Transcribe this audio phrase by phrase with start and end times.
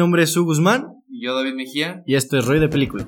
[0.00, 0.94] Mi nombre es Su Guzmán.
[1.10, 2.02] Y yo, David Mejía.
[2.06, 3.06] Y esto es Roy de Película.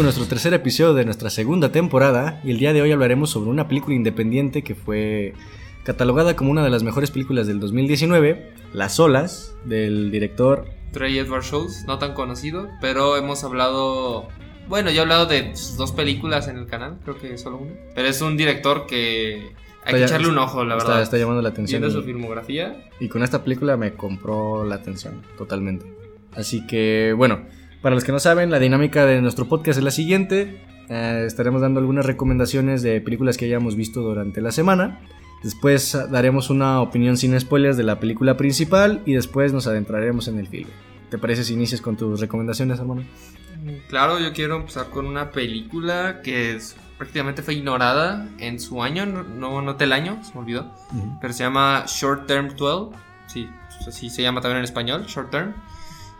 [0.00, 3.50] Con nuestro tercer episodio de nuestra segunda temporada y el día de hoy hablaremos sobre
[3.50, 5.34] una película independiente que fue
[5.84, 11.42] catalogada como una de las mejores películas del 2019, Las Olas, del director Trey Edward
[11.42, 14.26] Schultz, no tan conocido, pero hemos hablado,
[14.68, 18.08] bueno, yo he hablado de dos películas en el canal, creo que solo una, pero
[18.08, 19.52] es un director que
[19.84, 21.02] hay que echarle un ojo, la verdad.
[21.02, 21.82] Está, llamando la atención.
[21.82, 22.88] Viendo su filmografía.
[23.00, 25.84] Y con esta película me compró la atención, totalmente.
[26.32, 27.40] Así que, bueno,
[27.82, 30.62] para los que no saben, la dinámica de nuestro podcast es la siguiente.
[30.88, 35.00] Eh, estaremos dando algunas recomendaciones de películas que hayamos visto durante la semana.
[35.42, 40.38] Después daremos una opinión sin spoilers de la película principal y después nos adentraremos en
[40.38, 40.68] el film.
[41.08, 43.02] ¿Te parece si inicias con tus recomendaciones, hermano?
[43.88, 46.58] Claro, yo quiero empezar con una película que
[46.98, 50.74] prácticamente fue ignorada en su año, no noté el año, se me olvidó,
[51.20, 53.48] pero se llama Short Term 12, sí,
[53.86, 55.54] así se llama también en español, Short Term,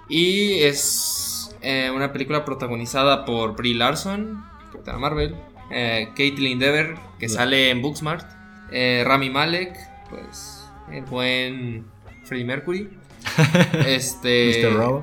[0.08, 1.29] y es
[1.62, 5.36] eh, una película protagonizada por Brie Larson, Capitana Marvel,
[5.70, 8.26] eh, Caitlin Dever, que sale en Booksmart,
[8.72, 9.76] eh, Rami Malek,
[10.08, 11.86] pues el buen
[12.24, 12.90] Freddie Mercury,
[13.86, 15.02] este, Mr.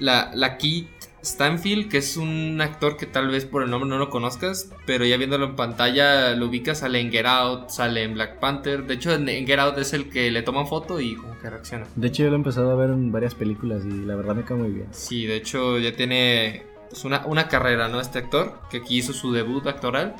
[0.00, 0.88] La, la Kit
[1.24, 5.04] Stanfield, que es un actor que tal vez por el nombre no lo conozcas, pero
[5.04, 8.86] ya viéndolo en pantalla lo ubicas, sale en Get Out, sale en Black Panther.
[8.86, 11.86] De hecho, en Get Out es el que le toman foto y como que reacciona.
[11.96, 14.44] De hecho, yo lo he empezado a ver en varias películas y la verdad me
[14.44, 14.88] cae muy bien.
[14.92, 18.00] Sí, de hecho, ya tiene pues, una, una, carrera, ¿no?
[18.00, 20.14] Este actor, que aquí hizo su debut actoral.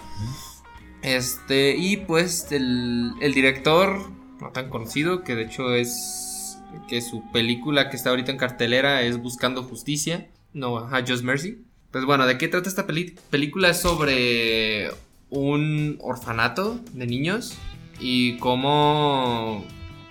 [1.02, 3.98] Este, y pues el, el director,
[4.40, 9.02] no tan conocido, que de hecho es que su película que está ahorita en cartelera
[9.02, 11.58] es Buscando Justicia no, ajá, Just Mercy.
[11.90, 13.68] Pues bueno, ¿de qué trata esta película?
[13.68, 14.88] Es sobre
[15.30, 17.56] un orfanato de niños
[18.00, 19.64] y cómo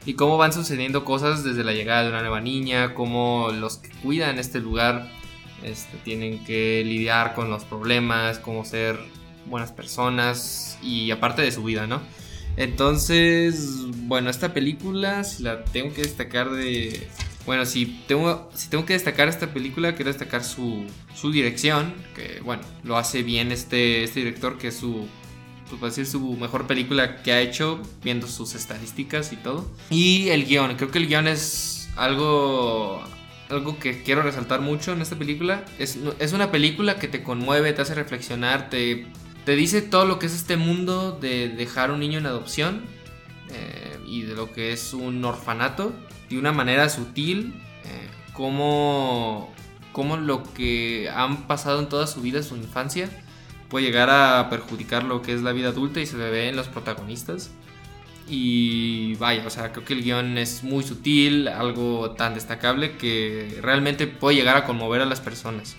[0.06, 3.90] y cómo van sucediendo cosas desde la llegada de una nueva niña, cómo los que
[4.02, 5.10] cuidan este lugar
[5.64, 9.00] este, tienen que lidiar con los problemas, cómo ser
[9.46, 12.02] buenas personas y aparte de su vida, ¿no?
[12.58, 17.08] Entonces, bueno, esta película, si la tengo que destacar de,
[17.46, 22.40] bueno, si tengo, si tengo que destacar esta película, quiero destacar su, su dirección, que
[22.42, 25.08] bueno, lo hace bien este, este director, que es su,
[25.80, 29.70] pues, decir, su mejor película que ha hecho, viendo sus estadísticas y todo.
[29.90, 33.04] Y el guion, creo que el guion es algo,
[33.50, 35.66] algo que quiero resaltar mucho en esta película.
[35.80, 39.08] Es, es una película que te conmueve, te hace reflexionar, te,
[39.46, 42.84] te dice todo lo que es este mundo de dejar un niño en adopción
[43.50, 45.92] eh, y de lo que es un orfanato
[46.30, 47.54] de una manera sutil
[47.84, 49.50] eh, cómo,
[50.22, 53.10] lo que han pasado en toda su vida, su infancia,
[53.70, 56.68] puede llegar a perjudicar lo que es la vida adulta y se ve en los
[56.68, 57.52] protagonistas.
[58.30, 63.60] Y vaya, o sea, creo que el guion es muy sutil, algo tan destacable que
[63.62, 65.76] realmente puede llegar a conmover a las personas.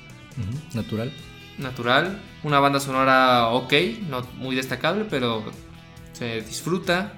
[0.75, 1.13] Natural.
[1.59, 2.21] Natural.
[2.43, 3.73] Una banda sonora ok,
[4.09, 5.45] no muy destacable, pero
[6.13, 7.15] se disfruta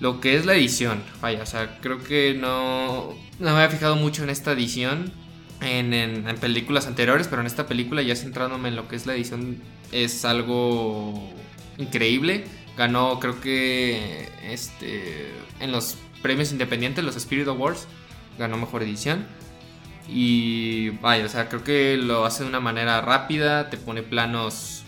[0.00, 1.02] lo que es la edición.
[1.20, 5.12] Vaya, o sea, creo que no, no me había fijado mucho en esta edición
[5.60, 9.14] en, en, películas anteriores, pero en esta película ya centrándome en lo que es la
[9.14, 9.58] edición
[9.92, 11.32] es algo
[11.78, 12.44] increíble.
[12.76, 17.86] Ganó, creo que este, en los premios independientes, los Spirit Awards,
[18.38, 19.26] ganó mejor edición.
[20.08, 24.84] Y vaya, o sea, creo que lo hace de una manera rápida, te pone planos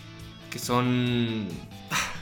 [0.49, 1.47] que son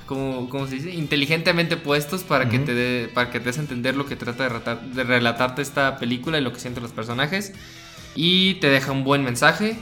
[0.10, 4.08] como, se dice, inteligentemente puestos para, que te para que te des a entender lo
[4.08, 7.54] que trata de, de relatarte esta película y lo que sienten los personajes.
[8.16, 9.78] Y te deja un buen mensaje.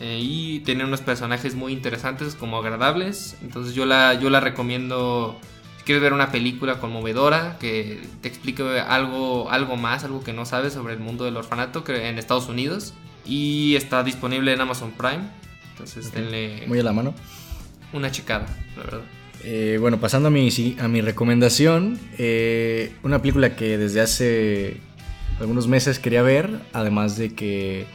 [0.00, 3.38] Eh, y tiene unos personajes muy interesantes como agradables.
[3.40, 5.38] Entonces yo la, yo la recomiendo
[5.78, 10.44] si quieres ver una película conmovedora que te explique algo, algo más, algo que no
[10.44, 12.92] sabes sobre el mundo del orfanato que en Estados Unidos.
[13.24, 15.22] Y está disponible en Amazon Prime.
[15.70, 16.64] Entonces denle...
[16.66, 17.14] Muy a la mano.
[17.94, 18.46] Una checada,
[18.76, 19.21] la verdad.
[19.44, 24.76] Eh, bueno, pasando a mi, recomendación, eh, una película que desde hace
[25.40, 27.86] algunos meses quería ver, además de que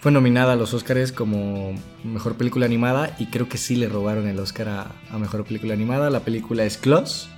[0.00, 1.74] fue nominada a los Oscars como
[2.04, 4.68] Mejor Película Animada y creo que sí le robaron el Oscar
[5.10, 6.10] a, Mejor Película Animada.
[6.10, 7.28] La película es Close,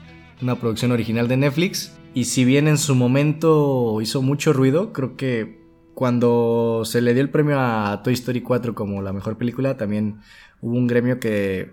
[0.43, 5.17] una producción original de Netflix y si bien en su momento hizo mucho ruido, creo
[5.17, 5.65] que
[5.95, 10.19] cuando se le dio el premio a Toy Story 4 como la mejor película, también
[10.61, 11.71] hubo un gremio que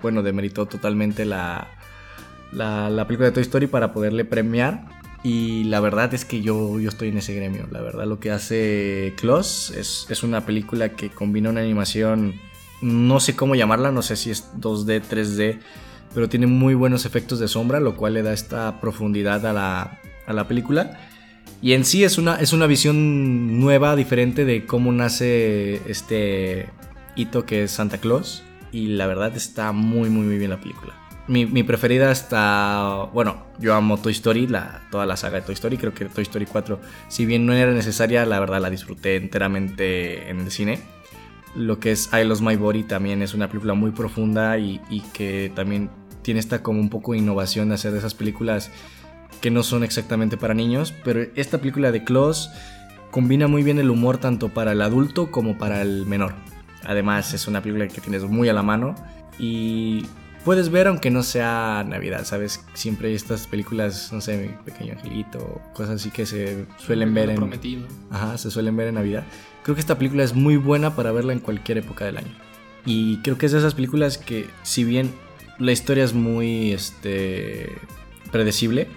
[0.00, 1.68] bueno, demeritó totalmente la,
[2.52, 4.86] la, la película de Toy Story para poderle premiar.
[5.22, 7.66] Y la verdad es que yo, yo estoy en ese gremio.
[7.70, 12.34] La verdad lo que hace Klaus es, es una película que combina una animación,
[12.80, 15.58] no sé cómo llamarla, no sé si es 2D, 3D,
[16.14, 20.00] pero tiene muy buenos efectos de sombra, lo cual le da esta profundidad a la,
[20.26, 20.98] a la película.
[21.60, 26.68] Y en sí es una, es una visión nueva, diferente de cómo nace este
[27.16, 28.44] hito que es Santa Claus.
[28.72, 30.94] Y la verdad está muy, muy, muy bien la película.
[31.26, 33.08] Mi, mi preferida está.
[33.12, 35.76] Bueno, yo amo Toy Story, la, toda la saga de Toy Story.
[35.76, 40.30] Creo que Toy Story 4, si bien no era necesaria, la verdad la disfruté enteramente
[40.30, 40.80] en el cine.
[41.54, 45.00] Lo que es I Lost My Body también es una película muy profunda y, y
[45.12, 45.90] que también
[46.22, 48.70] tiene esta como un poco innovación de hacer esas películas
[49.40, 52.50] que no son exactamente para niños, pero esta película de Klaus
[53.10, 56.34] combina muy bien el humor tanto para el adulto como para el menor.
[56.88, 58.94] Además es una película que tienes muy a la mano
[59.38, 60.06] y
[60.42, 62.64] puedes ver aunque no sea Navidad, ¿sabes?
[62.72, 67.28] Siempre hay estas películas, no sé, Mi Pequeño Angelito, cosas así que se suelen ver
[67.28, 67.36] en...
[67.36, 67.86] Prometido.
[68.10, 69.26] Ajá, se suelen ver en Navidad.
[69.62, 72.34] Creo que esta película es muy buena para verla en cualquier época del año.
[72.86, 75.12] Y creo que es de esas películas que, si bien
[75.58, 77.76] la historia es muy este,
[78.32, 78.88] predecible,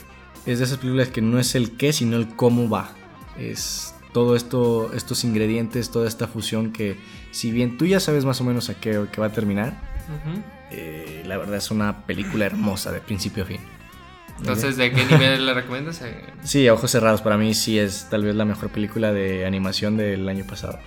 [0.46, 2.94] es de esas películas que no es el qué, sino el cómo va.
[3.38, 6.96] Es todo esto, estos ingredientes, toda esta fusión que,
[7.32, 9.74] si bien tú ya sabes más o menos a qué, qué va a terminar,
[10.72, 13.60] eh, la verdad es una película hermosa de principio a fin.
[14.40, 16.02] Entonces, ¿de qué nivel le recomiendas?
[16.02, 19.46] Eh, Sí, a ojos cerrados, para mí sí es tal vez la mejor película de
[19.46, 20.80] animación del año pasado.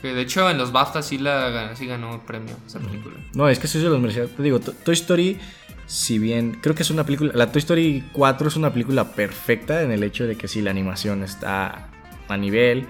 [0.00, 3.16] que de hecho, en los BAFTA sí, la, sí ganó premio esa película.
[3.34, 4.26] No, es que sí se los merecía.
[4.26, 5.38] Te digo, To- Toy Story,
[5.86, 7.32] si bien creo que es una película.
[7.34, 10.70] La Toy Story 4 es una película perfecta en el hecho de que sí, la
[10.70, 11.88] animación está
[12.28, 12.86] a nivel.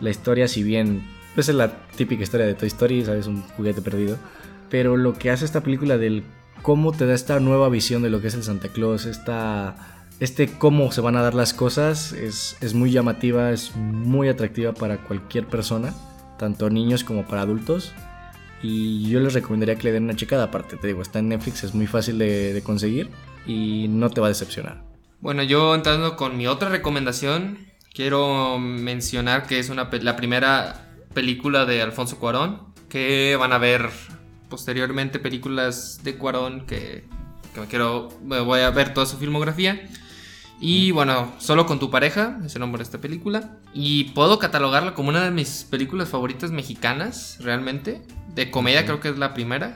[0.00, 1.15] La historia, si bien.
[1.36, 3.26] Pues es la típica historia de Toy Story, ¿sabes?
[3.26, 4.16] Un juguete perdido.
[4.70, 6.24] Pero lo que hace esta película del
[6.62, 9.76] cómo te da esta nueva visión de lo que es el Santa Claus, esta.
[10.18, 14.72] Este cómo se van a dar las cosas es, es muy llamativa, es muy atractiva
[14.72, 15.92] para cualquier persona,
[16.38, 17.92] tanto niños como para adultos.
[18.62, 20.44] Y yo les recomendaría que le den una checada.
[20.44, 23.10] Aparte, te digo, está en Netflix, es muy fácil de, de conseguir
[23.46, 24.82] y no te va a decepcionar.
[25.20, 27.58] Bueno, yo entrando con mi otra recomendación,
[27.92, 30.85] quiero mencionar que es una, la primera
[31.16, 32.60] película de Alfonso Cuarón,
[32.90, 33.88] que van a ver
[34.50, 37.04] posteriormente películas de Cuarón que,
[37.54, 39.88] que me quiero, me voy a ver toda su filmografía.
[40.60, 43.56] Y bueno, solo con tu pareja, es el nombre de esta película.
[43.72, 48.02] Y puedo catalogarla como una de mis películas favoritas mexicanas, realmente.
[48.34, 49.74] De comedia creo que es la primera.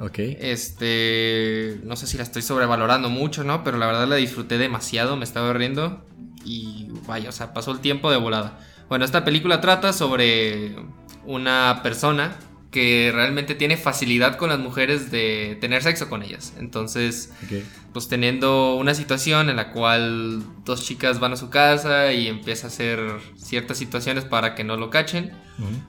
[0.00, 0.18] Ok.
[0.18, 3.62] Este, no sé si la estoy sobrevalorando mucho, ¿no?
[3.62, 6.04] Pero la verdad la disfruté demasiado, me estaba riendo
[6.44, 8.58] y vaya, o sea, pasó el tiempo de volada.
[8.92, 10.76] Bueno, esta película trata sobre
[11.24, 12.36] una persona
[12.70, 16.52] que realmente tiene facilidad con las mujeres de tener sexo con ellas.
[16.58, 17.64] Entonces, ok.
[17.94, 22.66] pues teniendo una situación en la cual dos chicas van a su casa y empieza
[22.66, 23.00] a hacer
[23.34, 25.32] ciertas situaciones para que no lo cachen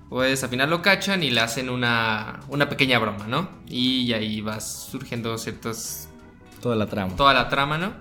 [0.07, 3.49] pues al final lo cachan y le hacen una, una pequeña broma, ¿no?
[3.67, 6.07] Y ahí va surgiendo ciertas...
[6.61, 7.17] Toda la trama.
[7.17, 7.91] toda la trama, ¿no?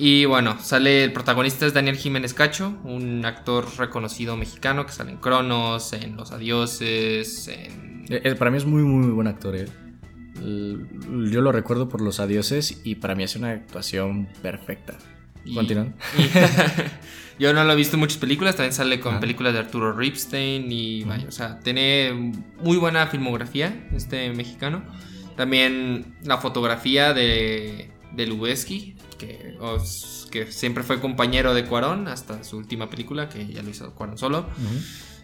[0.00, 5.10] Y bueno, sale el protagonista es Daniel Jiménez Cacho, un actor reconocido mexicano que sale
[5.10, 8.04] en Cronos, en Los Adioses, en...
[8.08, 9.56] Eh, eh, para mí es muy, muy, muy buen actor.
[9.56, 9.66] eh.
[10.40, 14.96] Yo lo recuerdo por los adioses y para mí hace una actuación perfecta.
[15.52, 15.96] Continúan.
[17.40, 19.20] yo no lo he visto en muchas películas, también sale con Ah.
[19.20, 24.84] películas de Arturo Ripstein y o sea, tiene muy buena filmografía este mexicano.
[25.36, 32.42] También la fotografía de, de Lubeski, que, os- que siempre fue compañero de Cuarón hasta
[32.44, 34.46] su última película, que ya lo hizo Cuarón solo.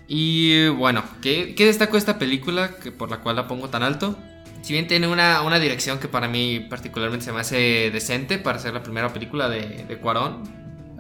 [0.07, 3.83] Y bueno, ¿qué, qué destaco de esta película que por la cual la pongo tan
[3.83, 4.19] alto?
[4.63, 8.59] Si bien tiene una, una dirección que para mí particularmente se me hace decente para
[8.59, 10.43] ser la primera película de, de Cuarón,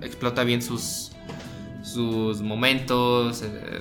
[0.02, 1.12] explota bien sus,
[1.82, 3.80] sus momentos, eh,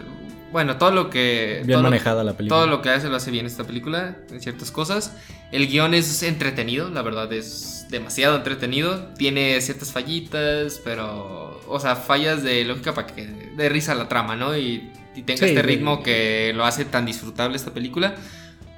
[0.54, 1.62] bueno, todo lo que...
[1.66, 2.62] Bien manejada la película.
[2.62, 5.14] todo lo que hace lo hace bien esta película, en ciertas cosas.
[5.52, 9.08] El guion es entretenido, la verdad es demasiado entretenido.
[9.18, 11.60] Tiene ciertas fallitas, pero...
[11.68, 13.26] O sea, fallas de lógica para que
[13.58, 14.56] dé risa la trama, ¿no?
[14.58, 18.16] Y, y tenga Sí, este ritmo que lo hace tan disfrutable esta película.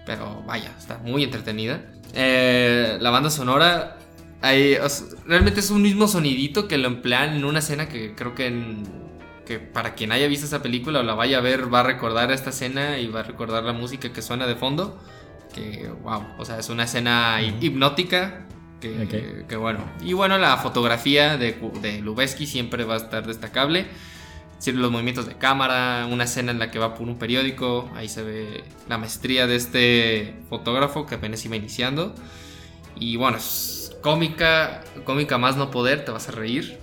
[0.06, 1.82] Pero vaya, está muy entretenida.
[2.16, 3.98] Eh, la banda sonora...
[4.42, 8.16] hay- o sea, realmente es un mismo sonidito que lo emplean en una escena que
[8.16, 8.84] creo que en-
[9.46, 12.32] que para quien haya visto esa película o la vaya a ver va a recordar
[12.32, 15.00] esta escena y va a recordar la música que suena de fondo.
[15.54, 18.46] Que, wow, o sea, es una escena hipnótica.
[18.82, 19.80] Que, que bueno.
[20.04, 23.88] Y bueno, la fotografía de, de Lubeski siempre va a estar destacable.
[24.66, 28.22] los movimientos de cámara, una escena en la que va por un periódico, ahí se
[28.22, 32.14] ve la maestría de este fotógrafo que apenas iba iniciando.
[32.96, 36.78] Y bueno, es cómica, cómica más no poder, te vas a reír.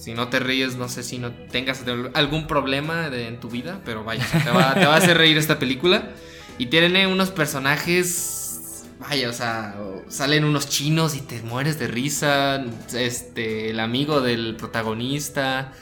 [0.00, 4.02] Si no te ríes, no sé si no tengas algún problema en tu vida, pero
[4.04, 6.10] vaya, te va, te va a hacer reír esta película.
[6.58, 9.76] Y tiene unos personajes, vaya, o sea,
[10.08, 12.64] salen unos chinos y te mueres de risa.
[12.94, 15.72] Este, el amigo del protagonista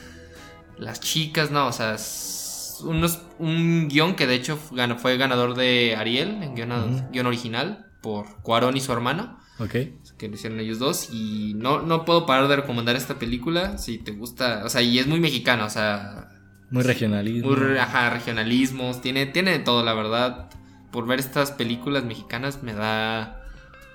[0.79, 5.95] las chicas, no, o sea, es unos, un guion que de hecho fue ganador de
[5.95, 9.37] Ariel, en guion, original, por Cuarón y su hermano.
[9.59, 9.75] Ok.
[10.19, 11.09] Que lo hicieron ellos dos.
[11.11, 13.79] Y no, no puedo parar de recomendar esta película.
[13.79, 14.63] Si te gusta.
[14.65, 15.65] O sea, y es muy mexicana.
[15.65, 16.29] O sea.
[16.69, 17.49] Muy regionalismo.
[17.49, 19.01] Muy, ajá, regionalismos.
[19.01, 20.49] Tiene, tiene de todo, la verdad.
[20.91, 23.41] Por ver estas películas mexicanas me da.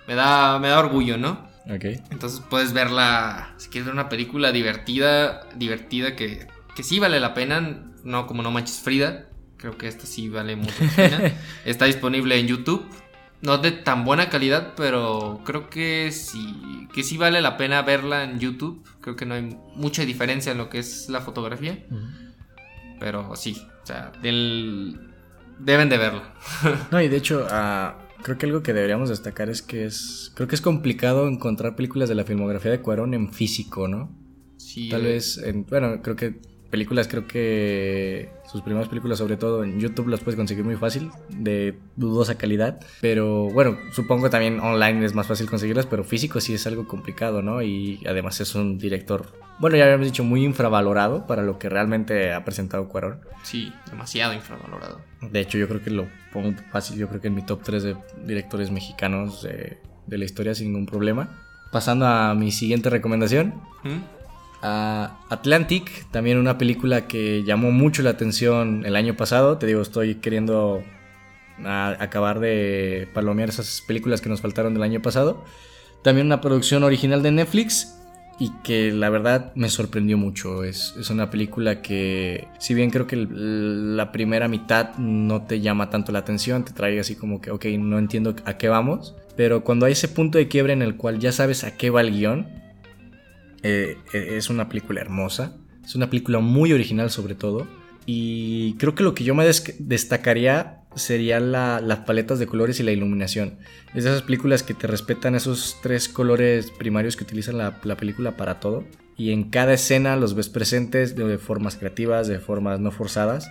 [0.08, 0.58] Me da.
[0.58, 1.46] Me da orgullo, ¿no?
[1.66, 1.84] Ok.
[2.10, 3.54] Entonces puedes verla.
[3.58, 5.46] Si quieres ver una película divertida.
[5.54, 9.26] Divertida que que sí vale la pena, no como No Manches Frida,
[9.56, 11.32] creo que esta sí vale mucho la pena.
[11.64, 12.84] Está disponible en YouTube,
[13.44, 18.24] no de tan buena calidad, pero creo que sí, que sí vale la pena verla
[18.24, 18.82] en YouTube.
[19.02, 21.84] Creo que no hay mucha diferencia en lo que es la fotografía,
[22.98, 24.98] pero sí, o sea, deben
[25.58, 26.34] de verla.
[26.90, 30.48] no, y de hecho, ah, creo que algo que deberíamos destacar es que es, creo
[30.48, 34.10] que es complicado encontrar películas de la filmografía de Cuarón en físico, ¿no?
[34.56, 34.88] Sí.
[34.88, 36.40] Tal vez, en, bueno, creo que
[36.74, 41.12] películas creo que sus primeras películas sobre todo en YouTube las puedes conseguir muy fácil,
[41.28, 46.52] de dudosa calidad, pero bueno, supongo también online es más fácil conseguirlas, pero físico sí
[46.52, 47.62] es algo complicado, ¿no?
[47.62, 49.26] Y además es un director,
[49.60, 53.20] bueno, ya habíamos dicho, muy infravalorado para lo que realmente ha presentado Cuarón.
[53.44, 55.00] Sí, demasiado infravalorado.
[55.20, 57.82] De hecho, yo creo que lo pongo fácil, yo creo que en mi top 3
[57.84, 59.78] de directores mexicanos de,
[60.08, 61.28] la historia sin ningún problema.
[61.70, 63.54] Pasando a mi siguiente recomendación.
[63.84, 64.13] ¿Mm?
[64.64, 69.59] Atlantic, también una película que llamó mucho la atención el año pasado.
[69.59, 70.83] Te digo, estoy queriendo
[71.62, 75.44] acabar de palomear esas películas que nos faltaron del año pasado.
[76.02, 77.94] También una producción original de Netflix
[78.38, 80.64] y que la verdad me sorprendió mucho.
[80.64, 86.11] Es, una película que, si bien creo que la primera mitad no te llama tanto
[86.11, 89.87] la atención, te trae así como que, ok, no entiendo a qué vamos, pero cuando
[89.87, 92.63] hay ese punto de quiebre en el cual ya sabes a qué va el guion,
[93.64, 95.56] eh, eh, es una película hermosa.
[95.85, 97.66] Es una película muy original sobre todo.
[98.06, 99.47] Y creo que lo que yo me
[99.78, 103.59] destacaría serían las paletas de colores y la iluminación.
[103.94, 108.37] Es de esas películas que te respetan esos tres colores primarios que utilizan la, película
[108.37, 108.85] para todo.
[109.16, 113.50] Y en cada escena los ves presentes de formas creativas, de formas no forzadas.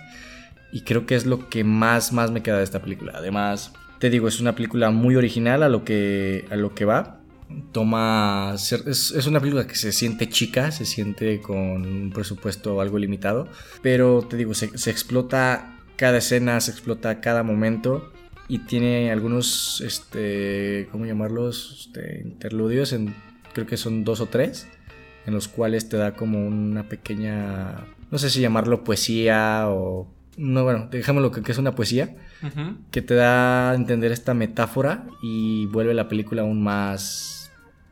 [0.72, 3.12] Y creo que es lo que más, más me queda de esta película.
[3.16, 7.23] Además, te digo, es una película muy original a lo que, a lo que va
[7.72, 8.54] toma.
[8.54, 13.48] Es, una película que se siente chica, se siente con un presupuesto algo limitado,
[13.82, 18.12] pero te digo, se, explota cada escena, se explota cada momento
[18.48, 21.86] y tiene algunos, este, ¿cómo llamarlos?
[21.86, 23.14] Este, interludios, en,
[23.52, 24.66] creo que son dos o tres,
[25.26, 30.12] en los cuales te da como una pequeña, no sé si llamarlo poesía o...
[30.36, 32.16] No, bueno, dejémoslo que, que es una poesía,
[32.90, 37.33] que te da a entender esta metáfora y vuelve la película aún más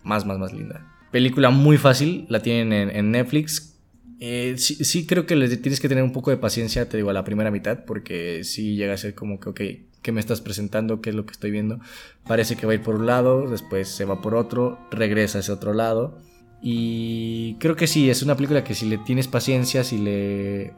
[0.03, 0.87] más, más, más linda.
[1.11, 3.79] Película muy fácil, la tienen en, Netflix.
[4.19, 7.13] Eh, sí, creo que les tienes que tener un poco de paciencia, te digo, a
[7.13, 9.61] la primera mitad, porque sí llega a ser como que, ok,
[10.01, 11.01] ¿qué me estás presentando?
[11.01, 11.81] ¿Qué es lo que estoy viendo?
[12.27, 15.41] Parece que va a ir por un lado, después se va por otro, regresa a
[15.41, 16.19] ese otro lado.
[16.63, 20.73] Y creo que sí, es una película que si le tienes paciencia, si le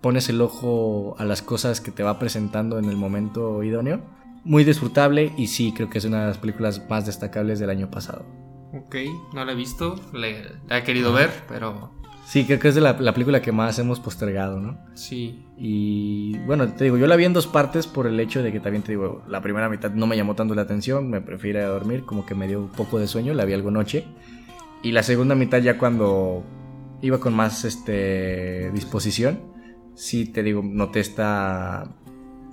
[0.00, 4.02] pones el ojo a las cosas que te va presentando en el momento idóneo,
[4.44, 7.90] muy disfrutable y sí, creo que es una de las películas más destacables del año
[7.90, 8.43] pasado.
[8.74, 8.96] Ok,
[9.32, 11.92] no la he visto, la he querido ver, pero...
[12.26, 14.78] Sí, creo que es de la, película que más hemos postergado, ¿no?
[14.94, 15.44] Sí.
[15.58, 18.60] Y bueno, te digo, yo la vi en dos partes por el hecho de que
[18.60, 22.04] también te digo, la primera mitad no me llamó tanto la atención, me prefiero dormir,
[22.04, 24.06] como que me dio un poco de sueño, la vi algo noche.
[24.82, 26.42] Y la segunda mitad ya cuando
[27.02, 29.40] iba con más este, disposición,
[29.94, 31.94] sí te digo, noté esta,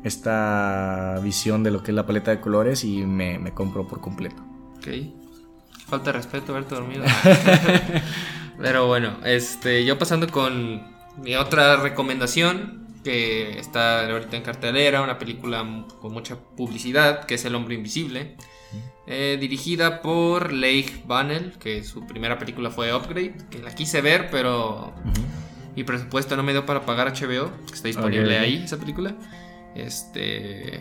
[0.04, 4.02] esta visión de lo que es la paleta de colores y me, me compró por
[4.02, 4.44] completo.
[4.78, 5.21] Ok.
[5.92, 7.04] Falta de respeto haberte dormido.
[8.58, 10.82] Pero bueno, este, yo pasando con
[11.18, 17.44] mi otra recomendación, que está ahorita en cartelera, una película con mucha publicidad, que es
[17.44, 18.38] El Hombre Invisible,
[19.06, 24.30] eh, dirigida por Leigh Bannell, que su primera película fue Upgrade, que la quise ver,
[24.32, 24.94] pero
[25.76, 29.14] mi presupuesto no me dio para pagar HBO, que está disponible ahí esa película.
[29.76, 30.80] Este,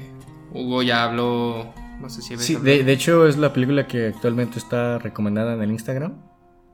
[0.52, 4.99] Hugo ya habló no sé si Sí, de, hecho es la película que actualmente está
[4.99, 6.14] recomendada en el Instagram.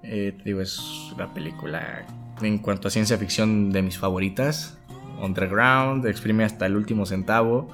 [0.03, 0.81] Eh, digo, es
[1.15, 2.07] una película
[2.41, 4.79] en cuanto a ciencia ficción de mis favoritas.
[5.21, 7.69] Underground, exprime hasta el último centavo.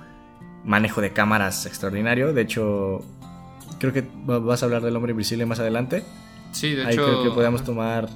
[0.65, 2.33] Manejo de cámaras extraordinario.
[2.33, 3.01] De hecho,
[3.79, 6.05] creo que vas a hablar del hombre invisible más adelante.
[6.53, 7.05] Sí, de Ahí hecho.
[7.05, 8.09] creo que podemos tomar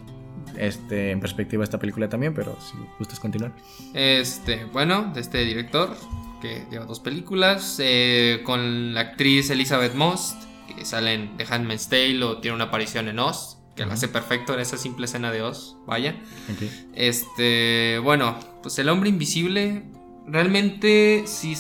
[0.59, 3.53] este, en perspectiva esta película también, pero si gustas continuar.
[3.95, 5.97] Este, bueno, de este director,
[6.41, 10.37] que lleva dos películas, eh, con la actriz Elizabeth Moss,
[10.77, 13.95] que sale en The Handmaid's Tale o tiene una aparición en Oz, que lo Ujú.
[13.95, 16.17] hace perfecto en esa simple escena de Oz, vaya.
[16.53, 16.63] Ok.
[16.95, 19.83] Este, bueno, pues El Hombre Invisible,
[20.27, 21.55] realmente sí,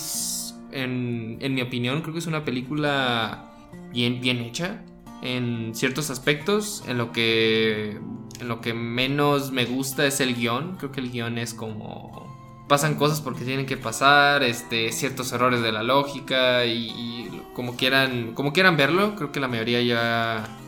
[0.72, 3.52] en, en mi opinión, creo que es una película
[3.92, 4.82] bien, bien hecha
[5.26, 7.98] en ciertos aspectos, en lo que,
[8.40, 12.24] en lo que menos me gusta es el guion, creo que el guion es como...
[12.68, 17.76] Pasan cosas porque tienen que pasar, este, ciertos errores de la lógica y, y como
[17.76, 20.58] quieran, como quieran verlo, creo que la mayoría ya,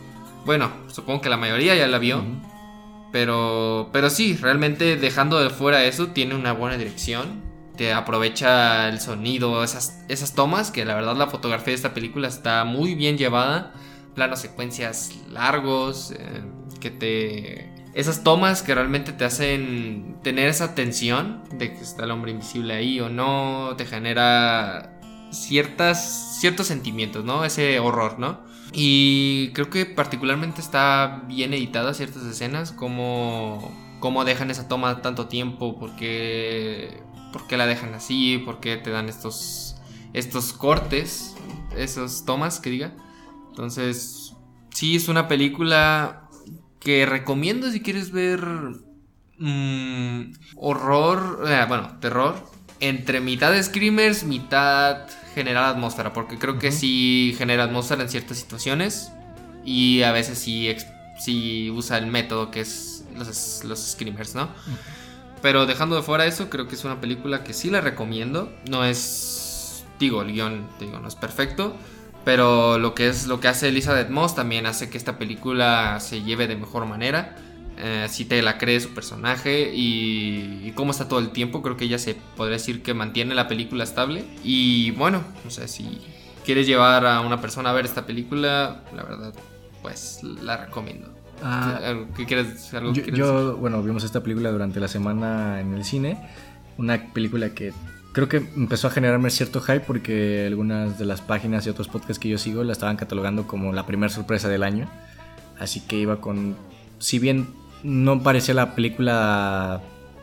[0.45, 2.23] bueno, supongo que la mayoría ya la vio.
[3.13, 7.43] Pero, pero sí, realmente dejando de fuera eso, tiene una buena dirección.
[7.77, 12.29] Te aprovecha el sonido, esas, esas tomas, que la verdad la fotografía de esta película
[12.29, 13.73] está muy bien llevada.
[14.19, 16.43] Planos secuencias largos, eh,
[16.81, 17.73] que te...
[17.95, 22.75] Esas tomas que realmente te hacen tener esa tensión de que está el hombre invisible
[22.75, 24.99] ahí o no, te genera
[25.31, 27.45] ciertas, ciertos sentimientos, ¿no?
[27.45, 28.41] Ese horror, ¿no?
[28.73, 35.29] Y creo que particularmente está bien editada ciertas escenas, como cómo dejan esa toma tanto
[35.29, 39.77] tiempo, porque por qué la dejan así, por qué te dan estos
[40.13, 41.37] estos cortes,
[41.77, 42.93] esas tomas que diga.
[43.59, 44.35] Entonces,
[44.73, 46.29] sí es una película
[46.79, 48.41] que recomiendo si quieres ver
[49.37, 52.37] mm, horror, eh, bueno, terror
[52.79, 58.39] entre mitad de screamers, mitad generar atmósfera, porque creo que sí genera atmósfera en ciertas
[58.39, 59.11] situaciones
[59.65, 64.51] y a veces sí, usa el método que es los, los screamers, ¿no?
[65.43, 68.53] Pero dejando de fuera eso, creo que es una película que sí la recomiendo.
[68.71, 71.77] No es, digo, el guion, digo, no es perfecto.
[72.29, 76.21] Pero lo que es lo que hace Elizabeth Moss también hace que esta película se
[76.23, 77.37] lleve de mejor manera.
[77.79, 81.79] Eh, si te la cree su personaje y, y cómo está todo el tiempo, creo
[81.79, 84.27] que ella se podría decir que mantiene la película estable.
[84.45, 86.03] Y bueno, no sé si
[86.45, 89.33] quieres llevar a una persona a ver esta película, la verdad,
[89.81, 91.09] pues la recomiendo.
[91.43, 95.61] Ah, ¿Algo- ¿Qué quieres, algo yo, quieres yo, bueno, vimos esta película durante la semana
[95.63, 96.19] en el cine.
[96.77, 97.73] Una película que
[98.19, 102.19] creo que empezó a generarme cierto hype porque algunas de las páginas y otros podcasts
[102.19, 104.89] que yo sigo la estaban catalogando como la primera sorpresa del año.
[105.57, 106.57] Así que iba con.
[106.99, 107.49] Si bien
[107.85, 109.81] no parecía la película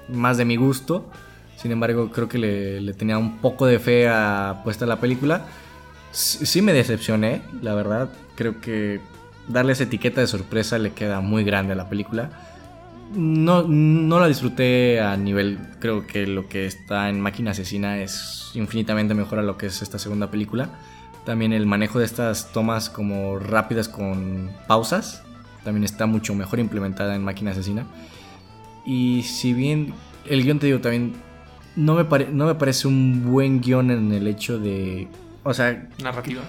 [0.09, 1.09] más de mi gusto,
[1.55, 5.45] sin embargo, creo que le, le tenía un poco de fe a puesta la película.
[6.11, 8.09] Sí, sí me decepcioné, la verdad.
[8.35, 8.99] Creo que
[9.47, 12.29] darle esa etiqueta de sorpresa le queda muy grande a la película.
[13.13, 18.51] No, no la disfruté a nivel, creo que lo que está en Máquina Asesina es
[18.55, 20.69] infinitamente mejor a lo que es esta segunda película.
[21.23, 25.23] También el manejo de estas tomas como rápidas con pausas,
[25.63, 27.85] también está mucho mejor implementada en Máquina Asesina.
[28.85, 29.93] Y si bien
[30.25, 31.13] el guion, te digo, también
[31.75, 35.07] no me, pare- no me parece un buen guion en el hecho de...
[35.43, 36.41] O sea, narrativa?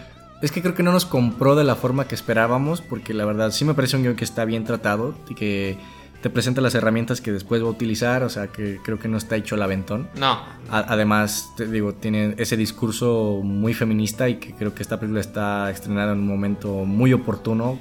[0.42, 3.50] es que creo que no nos compró de la forma que esperábamos, porque la verdad
[3.52, 5.78] sí me parece un guion que está bien tratado y que
[6.22, 9.16] te presenta las herramientas que después va a utilizar, o sea que creo que no
[9.16, 10.08] está hecho al aventón.
[10.18, 10.32] No,
[10.70, 15.20] A- Además, te digo, tiene ese discurso muy feminista y que creo que esta película
[15.20, 17.78] está estrenada en un momento muy oportuno,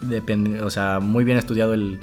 [0.00, 2.00] depende, o sea, muy bien estudiado el,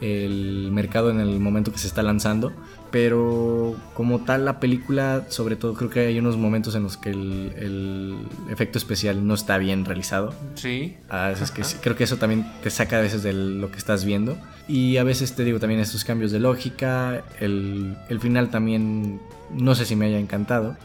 [0.00, 2.52] el mercado en el momento que se está lanzando,
[2.92, 7.10] pero como tal la película, sobre todo creo que hay unos momentos en los que
[7.10, 8.16] el, el
[8.50, 10.32] efecto especial no está bien realizado.
[10.54, 10.96] sí.
[11.08, 11.70] A veces que Ajá.
[11.70, 14.36] sí, creo que eso también te saca a veces de lo que estás viendo.
[14.68, 17.24] Y a veces te digo también estos cambios de lógica.
[17.40, 19.20] El, el final también
[19.52, 20.76] no sé si me haya encantado.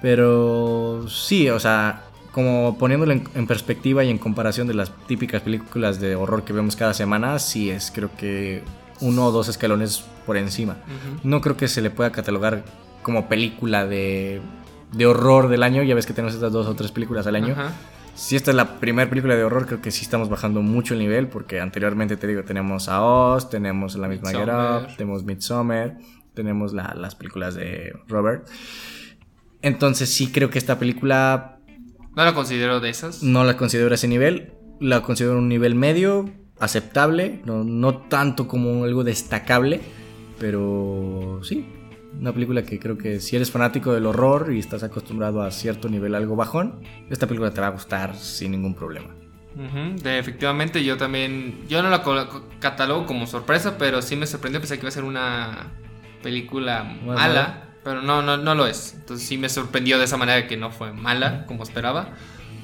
[0.00, 5.42] Pero sí, o sea, como poniéndolo en, en perspectiva y en comparación de las típicas
[5.42, 8.62] películas de horror que vemos cada semana, sí es creo que
[9.00, 10.76] uno o dos escalones por encima.
[11.24, 12.62] No creo que se le pueda catalogar
[13.02, 14.40] como película de,
[14.92, 15.82] de horror del año.
[15.82, 17.56] Ya ves que tenemos estas dos o tres películas al año.
[18.14, 21.00] Si esta es la primera película de horror, creo que sí estamos bajando mucho el
[21.00, 25.96] nivel, porque anteriormente te digo, tenemos a Oz, tenemos la misma Get tenemos Midsommar,
[26.34, 28.46] tenemos la- las películas de Robert.
[29.62, 31.58] Entonces sí creo que esta película
[32.16, 33.22] No lo considero de esas.
[33.22, 38.48] no la considero a ese nivel, la considero un nivel medio, aceptable, no, no tanto
[38.48, 39.80] como algo destacable,
[40.38, 41.66] pero sí,
[42.18, 45.88] una película que creo que si eres fanático del horror y estás acostumbrado a cierto
[45.88, 49.14] nivel algo bajón, esta película te va a gustar sin ningún problema.
[50.02, 51.66] de, efectivamente, yo también.
[51.68, 52.02] Yo no la
[52.60, 54.60] catalogo como sorpresa, pero sí me sorprendió.
[54.60, 55.72] Pensé que iba a ser una
[56.22, 58.94] película mala, pero no, no, no lo es.
[58.94, 62.14] Entonces sí me sorprendió de esa manera que no fue mala, como esperaba.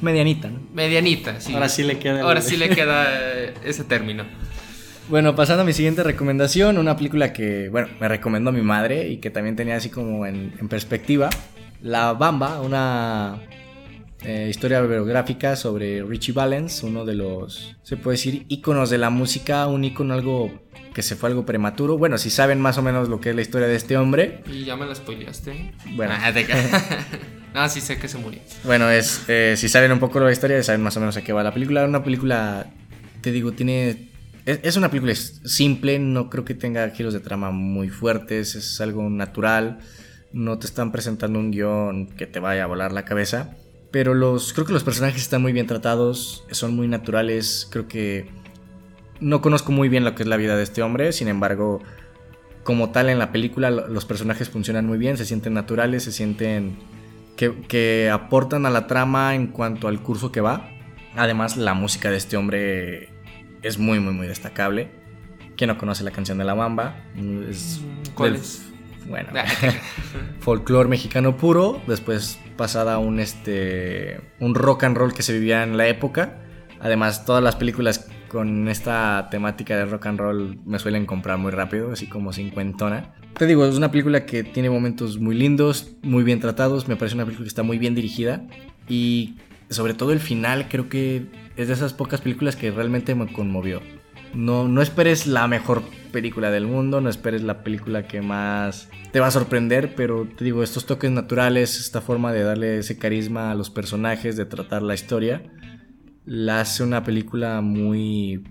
[0.00, 0.60] Medianita, ¿no?
[0.72, 1.54] Medianita, sí.
[1.54, 2.22] Ahora sí le queda.
[2.22, 4.24] Ahora sí le queda ese término.
[5.08, 9.18] Bueno, pasando a mi siguiente recomendación, una película que, bueno, me recomendó mi madre y
[9.18, 11.30] que también tenía así como en perspectiva.
[11.82, 13.42] La Bamba, una
[14.26, 19.10] eh, historia biográfica sobre Richie Valens, uno de los, se puede decir, íconos de la
[19.10, 20.50] música, un ícono algo
[20.94, 21.98] que se fue algo prematuro.
[21.98, 24.42] Bueno, si saben más o menos lo que es la historia de este hombre.
[24.50, 25.74] Y ya me la spoileaste.
[25.94, 26.14] Bueno.
[27.54, 28.40] Ah, sí sé que se murió.
[28.64, 31.34] Bueno, es, eh, si saben un poco la historia, saben más o menos a qué
[31.34, 31.84] va la película.
[31.84, 32.66] Una película,
[33.20, 34.13] te digo, tiene...
[34.46, 39.08] Es, una película simple, no creo que tenga giros de trama muy fuertes, es algo
[39.08, 39.78] natural,
[40.34, 43.56] no te están presentando un guion que te vaya a volar la cabeza.
[43.90, 47.68] Pero los, creo que los personajes están muy bien tratados, son muy naturales.
[47.70, 48.28] Creo que
[49.20, 51.80] no conozco muy bien lo que es la vida de este hombre, sin embargo,
[52.64, 56.76] como tal en la película los personajes funcionan muy bien, se sienten naturales, se sienten
[57.36, 60.68] que, aportan a la trama en cuanto al curso que va.
[61.16, 63.13] Además, la música de este hombre
[63.64, 64.90] es muy, muy, muy destacable.
[65.56, 67.02] ¿Quién no conoce la canción de La Bamba?
[67.48, 67.80] Es
[68.14, 68.70] ¿Cuál es?
[69.08, 69.30] Bueno,
[70.40, 75.76] folclore mexicano puro, después pasada un este un rock and roll que se vivía en
[75.76, 76.40] la época.
[76.80, 81.52] Además, todas las películas con esta temática de rock and roll me suelen comprar muy
[81.52, 83.14] rápido, así como cincuentona.
[83.38, 87.14] Te digo, es una película que tiene momentos muy lindos, muy bien tratados, me parece
[87.14, 88.46] una película que está muy bien dirigida
[88.88, 89.36] y
[89.74, 93.80] sobre todo el final creo que es de esas pocas películas que realmente me conmovió.
[94.34, 99.20] No, no esperes la mejor película del mundo, no esperes la película que más te
[99.20, 103.54] va a sorprender, pero digo, estos toques naturales, esta forma de darle ese carisma a
[103.54, 105.42] los personajes, de tratar la historia,
[106.24, 108.42] la hace una película muy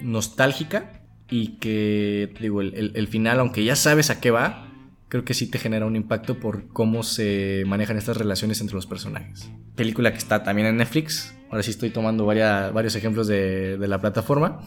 [0.00, 4.71] nostálgica y que, digo, el final, aunque ya sabes a qué va,
[5.12, 8.86] creo que sí te genera un impacto por cómo se manejan estas relaciones entre los
[8.86, 9.52] personajes.
[9.76, 14.00] Película que está también en Netflix, ahora sí estoy tomando varios ejemplos de, de la
[14.00, 14.62] plataforma.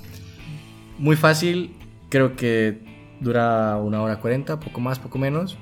[0.99, 1.73] Muy fácil,
[2.11, 2.77] creo que
[3.21, 5.57] dura una hora cuarenta, poco más, poco menos.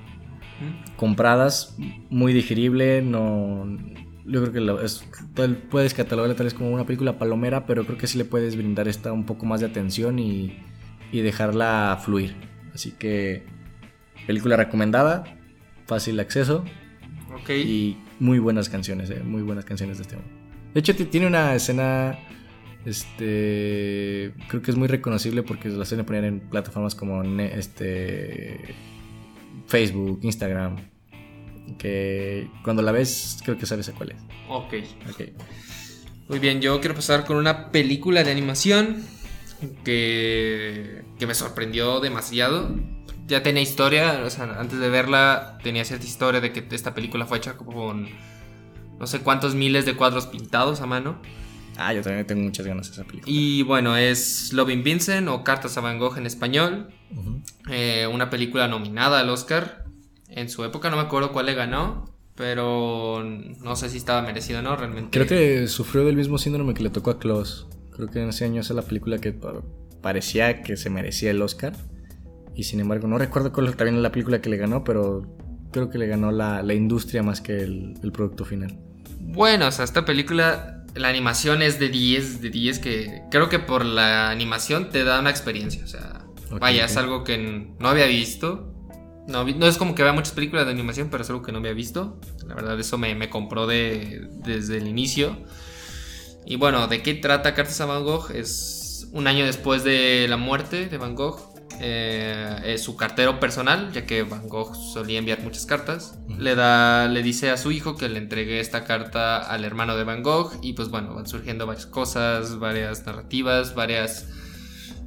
[0.98, 1.78] Compradas,
[2.10, 3.66] muy digerible, no...
[4.26, 5.08] Yo creo que es,
[5.70, 8.90] puedes catalogarla tal vez como una película palomera, pero creo que sí le puedes brindar
[8.90, 10.58] esta un poco más de atención y,
[11.14, 12.36] y dejarla fluir.
[12.74, 13.46] Así que,
[14.26, 15.24] película recomendada,
[15.86, 16.64] fácil acceso.
[17.50, 20.32] Y muy buenas canciones, eh, muy buenas canciones de este hombre.
[20.74, 22.18] De hecho, tiene una escena
[22.86, 24.34] este.
[24.48, 28.76] Creo que es muy reconocible porque la suelen poner en plataformas como este.
[29.68, 30.78] Facebook, Instagram.
[31.78, 34.18] Que cuando la ves, creo que sabes a cuál es.
[34.50, 34.74] Ok.
[36.28, 39.04] Muy bien, yo quiero pasar con una película de animación
[39.84, 42.76] que, que me sorprendió demasiado.
[43.28, 47.26] Ya tenía historia, o sea, antes de verla tenía cierta historia de que esta película
[47.26, 48.10] fue hecha con
[49.00, 51.20] no sé cuántos miles de cuadros pintados a mano.
[51.78, 53.32] Ah, yo también tengo muchas ganas de esa película.
[53.34, 56.88] Y bueno, es Loving Vincent o Cartas a Van Gogh en español.
[57.70, 59.86] Eh, una película nominada al Oscar.
[60.30, 64.60] En su época no me acuerdo cuál le ganó, pero no sé si estaba merecido
[64.60, 65.10] o no, realmente.
[65.12, 67.68] Creo que sufrió del mismo síndrome que le tocó a Klaus.
[67.92, 69.36] Creo que en ese año es la película que
[70.02, 71.74] parecía que se merecía el Oscar.
[72.56, 75.38] Y sin embargo, no recuerdo cuál también la película que le ganó, pero
[75.72, 78.78] creo que le ganó la, industria más que el, el producto final.
[79.20, 83.60] Bueno, o sea, esta película la animación es de 10, de 10 que creo que
[83.60, 88.06] por la animación te da una experiencia, o sea, vaya, es algo que no había
[88.06, 88.70] visto.
[89.28, 91.60] No, no, es como que vea muchas películas de animación, pero es algo que no
[91.60, 92.20] había visto.
[92.46, 95.38] La verdad, eso me, me compró de, desde el inicio.
[96.46, 98.32] Y bueno, ¿de qué trata Cartas a Van Gogh?
[98.32, 101.53] Es un año después de la muerte de Van Gogh.
[101.80, 106.18] Eh, es su cartero personal, ya que Van Gogh solía enviar muchas cartas.
[106.38, 110.04] Le da, le dice a su hijo que le entregue esta carta al hermano de
[110.04, 114.28] Van Gogh y pues bueno, van surgiendo varias cosas, varias narrativas, varias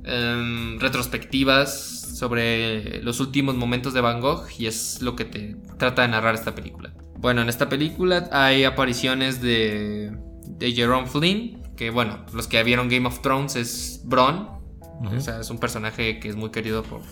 [0.05, 6.03] em, retrospectivas sobre los últimos momentos de Van Gogh y es lo que te trata
[6.03, 6.93] de narrar esta película.
[7.19, 12.89] Bueno, en esta película hay apariciones de, de Jerome Flynn, que bueno, los que vieron
[12.89, 14.56] Game of Thrones es Bron,
[15.05, 17.03] o sea, es un personaje que es muy querido por,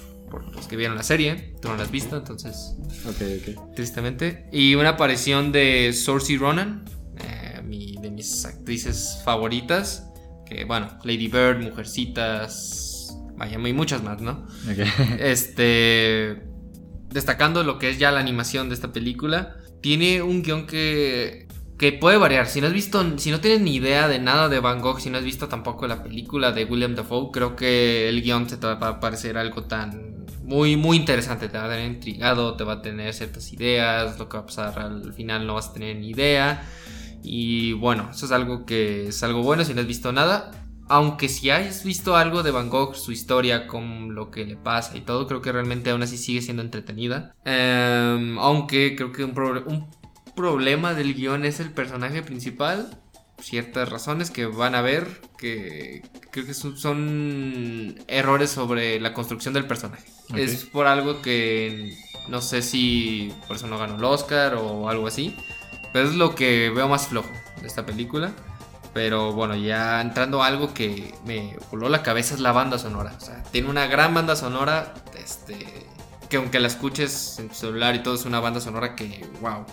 [0.52, 1.54] los que vieron la serie.
[1.60, 2.76] Tú no la has visto, entonces.
[3.06, 3.74] Ok, ok.
[3.74, 4.46] Tristemente.
[4.52, 6.84] Y una aparición de Saoirse Ronan,
[7.18, 7.60] eh,
[8.00, 10.10] de mis actrices favoritas.
[10.46, 13.16] Que bueno, Lady Bird, Mujercitas.
[13.36, 14.46] Vaya, hay muchas más, ¿no?
[15.18, 16.42] Este.
[17.10, 19.56] Destacando lo que es ya la animación de esta película.
[19.80, 21.43] Tiene un guion que
[21.78, 22.46] que puede variar.
[22.46, 25.10] Si no has visto, si no tienes ni idea de nada de Van Gogh, si
[25.10, 28.72] no has visto tampoco la película de William Dafoe, creo que el guion te va
[28.72, 31.48] a parecer algo tan muy, muy interesante.
[31.48, 34.46] Te va a tener intrigado, te va a tener ciertas ideas, lo que va a
[34.46, 36.64] pasar al final no vas a tener ni idea.
[37.22, 40.50] Y bueno, eso es algo que es algo bueno si no has visto nada.
[40.86, 44.98] Aunque si hayas visto algo de Van Gogh, su historia, con lo que le pasa
[44.98, 47.34] y todo, creo que realmente aún así sigue siendo entretenida.
[47.46, 49.32] Em, aunque creo que un,
[49.66, 49.88] un
[50.34, 52.98] problema del guion es el personaje principal.
[53.40, 59.66] Ciertas razones que van a ver que creo que son, errores sobre la construcción del
[59.66, 60.04] personaje.
[60.34, 61.96] Es por algo que
[62.28, 65.36] no sé si por eso no ganó el Oscar o algo así.
[65.92, 68.32] Pero es lo que veo más flojo de esta película.
[68.94, 73.14] Pero bueno, ya entrando a algo que me voló la cabeza es la banda sonora.
[73.16, 74.94] O sea, tiene una gran banda sonora.
[75.16, 75.86] Este.
[76.28, 79.66] Que aunque la escuches en tu celular y todo, es una banda sonora que, wow,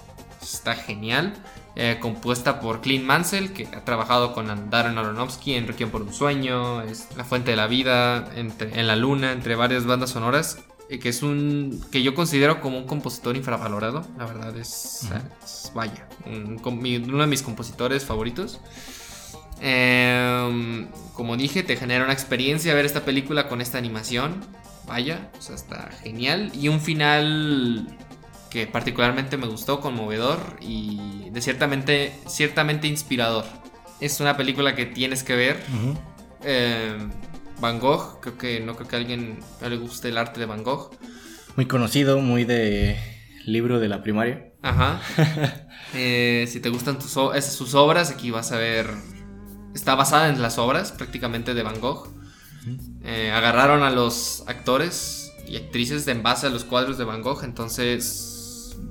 [0.53, 1.33] está genial.
[1.75, 6.13] Eh, compuesta por Clint Mansell, que ha trabajado con Darren Aronofsky en Requiem por un
[6.13, 10.59] sueño, es La Fuente de la Vida, entre, En la Luna, entre varias bandas sonoras.
[10.89, 11.81] Eh, que es un.
[11.89, 14.05] que yo considero como un compositor infravalorado.
[14.17, 15.07] La verdad es.
[15.73, 16.05] vaya.
[16.25, 18.59] uno de mis compositores favoritos.
[19.61, 24.41] Em, como dije, te genera una experiencia ver esta película con esta animación.
[24.85, 26.51] Vaya, o sea, está genial.
[26.53, 27.87] Y un final
[28.51, 33.45] que particularmente me gustó, conmovedor y de ciertamente, ciertamente inspirador.
[34.01, 35.63] Es una película que tienes que ver.
[36.43, 37.11] Em,
[37.61, 40.63] Van Gogh, creo que no creo que a alguien le guste el arte de Van
[40.63, 40.91] Gogh.
[41.55, 42.99] Muy conocido, muy de
[43.45, 44.51] libro de la primaria.
[44.61, 45.01] Ajá.
[45.93, 48.87] Eh, si te gustan sus obras, aquí vas a ver.
[49.75, 52.07] Está basada en las obras prácticamente de Van Gogh.
[53.03, 57.43] Eh, agarraron a los actores y actrices en base a los cuadros de Van Gogh,
[57.43, 58.30] entonces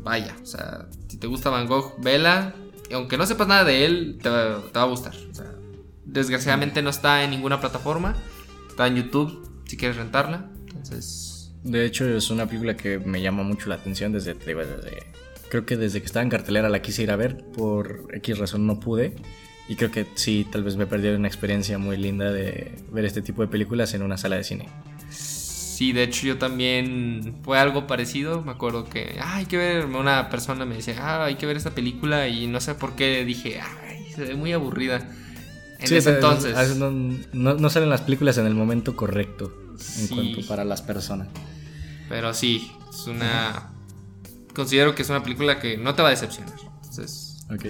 [0.03, 2.55] vaya, o sea, si te gusta Van Gogh, vela.
[2.89, 5.15] Y aunque no sepas nada de él, te va, a gustar.
[6.05, 8.17] desgraciadamente no está en ninguna plataforma.
[8.69, 10.51] Está en YouTube si quieres rentarla.
[10.67, 11.53] Entonces.
[11.63, 16.01] De hecho, es una película que me llama mucho la atención desde, creo que desde
[16.01, 17.45] que estaba en cartelera la quise ir a ver.
[17.53, 19.15] Por X razón no pude.
[19.69, 23.23] Y creo que sí, tal vez me perdí una experiencia muy linda de ver este
[23.23, 24.69] tipo de películas en una sala de cine.
[25.81, 28.43] Sí, de hecho yo también fue algo parecido.
[28.43, 31.57] Me acuerdo que, ah, hay que ver, una persona me decía, ah, hay que ver
[31.57, 35.09] esta película y no sé por qué dije, ay, se ve muy aburrida.
[35.79, 36.55] En ese entonces.
[37.33, 39.55] No, salen las películas en el momento correcto
[40.01, 41.29] en cuanto para las personas.
[42.11, 43.71] Pero sí, es una...
[44.55, 46.57] Considero que es una película que no te va a decepcionar.
[46.83, 47.39] Entonces...
[47.51, 47.65] Ok.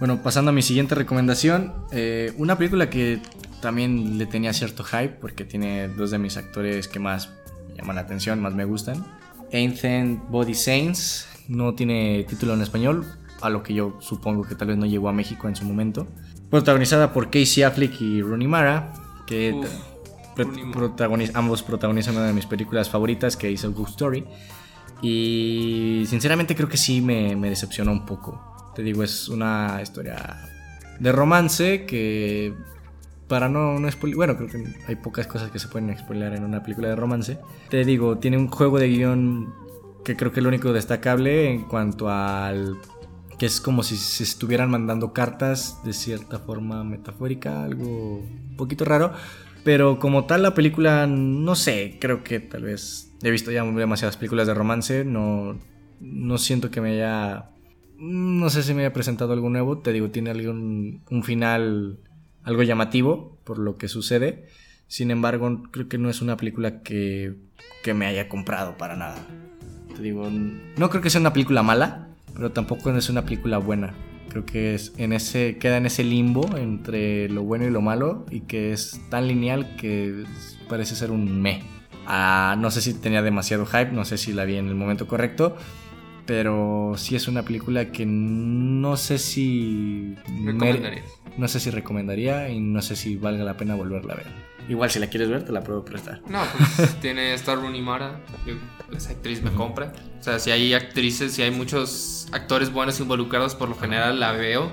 [0.00, 3.22] Bueno, pasando a mi siguiente recomendación, eh, una película que
[3.66, 7.30] también le tenía cierto hype porque tiene dos de mis actores que más
[7.66, 9.04] me llaman la atención, más me gustan.
[9.52, 13.04] Ancient Body Saints no tiene título en español,
[13.40, 16.06] a lo que yo supongo que tal vez no llegó a México en su momento.
[16.48, 18.92] Protagonizada por Casey Affleck y Rooney Mara,
[19.26, 19.60] que
[21.34, 24.24] ambos protagonizan una de mis películas favoritas, que hizo Good Story.
[25.02, 28.72] Y sinceramente creo que sí me, me decepcionó un poco.
[28.76, 30.36] Te digo, es una historia
[31.00, 32.54] de romance que
[33.28, 36.62] para no, no Bueno, creo que hay pocas cosas que se pueden spoiler en una
[36.62, 37.38] película de romance.
[37.68, 39.52] Te digo, tiene un juego de guion
[40.04, 42.76] que creo que es lo único destacable en cuanto al.
[43.38, 48.84] que es como si se estuvieran mandando cartas de cierta forma metafórica, algo un poquito
[48.84, 49.12] raro.
[49.64, 53.12] Pero como tal, la película, no sé, creo que tal vez.
[53.22, 55.58] He visto ya demasiadas películas de romance, no,
[56.00, 57.50] no siento que me haya.
[57.98, 59.78] No sé si me haya presentado algo nuevo.
[59.78, 61.98] Te digo, tiene algún un final
[62.46, 64.46] algo llamativo por lo que sucede.
[64.86, 67.34] Sin embargo, creo que no es una película que,
[67.82, 69.18] que me haya comprado para nada.
[69.94, 73.94] Te digo, no creo que sea una película mala, pero tampoco es una película buena.
[74.30, 78.26] Creo que es en ese, queda en ese limbo entre lo bueno y lo malo
[78.30, 80.24] y que es tan lineal que
[80.68, 81.62] parece ser un me.
[82.06, 85.08] Ah, no sé si tenía demasiado hype, no sé si la vi en el momento
[85.08, 85.56] correcto,
[86.26, 90.14] pero sí es una película que no sé si
[91.36, 94.26] no sé si recomendaría y no sé si valga la pena volverla a ver.
[94.68, 96.20] Igual si la quieres ver te la puedo prestar.
[96.28, 96.42] No,
[96.76, 98.20] pues tiene Star Rooney Mara,
[98.94, 99.92] esa actriz me compra.
[100.18, 104.32] O sea, si hay actrices, si hay muchos actores buenos involucrados, por lo general la
[104.32, 104.70] veo.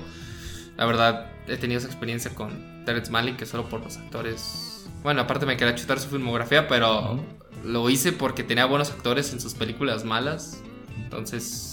[0.77, 4.87] La verdad, he tenido esa experiencia con Terrence Malick, que solo por los actores.
[5.03, 7.19] Bueno, aparte me quería chutar su filmografía, pero
[7.63, 10.61] lo hice porque tenía buenos actores en sus películas malas.
[10.97, 11.72] Entonces.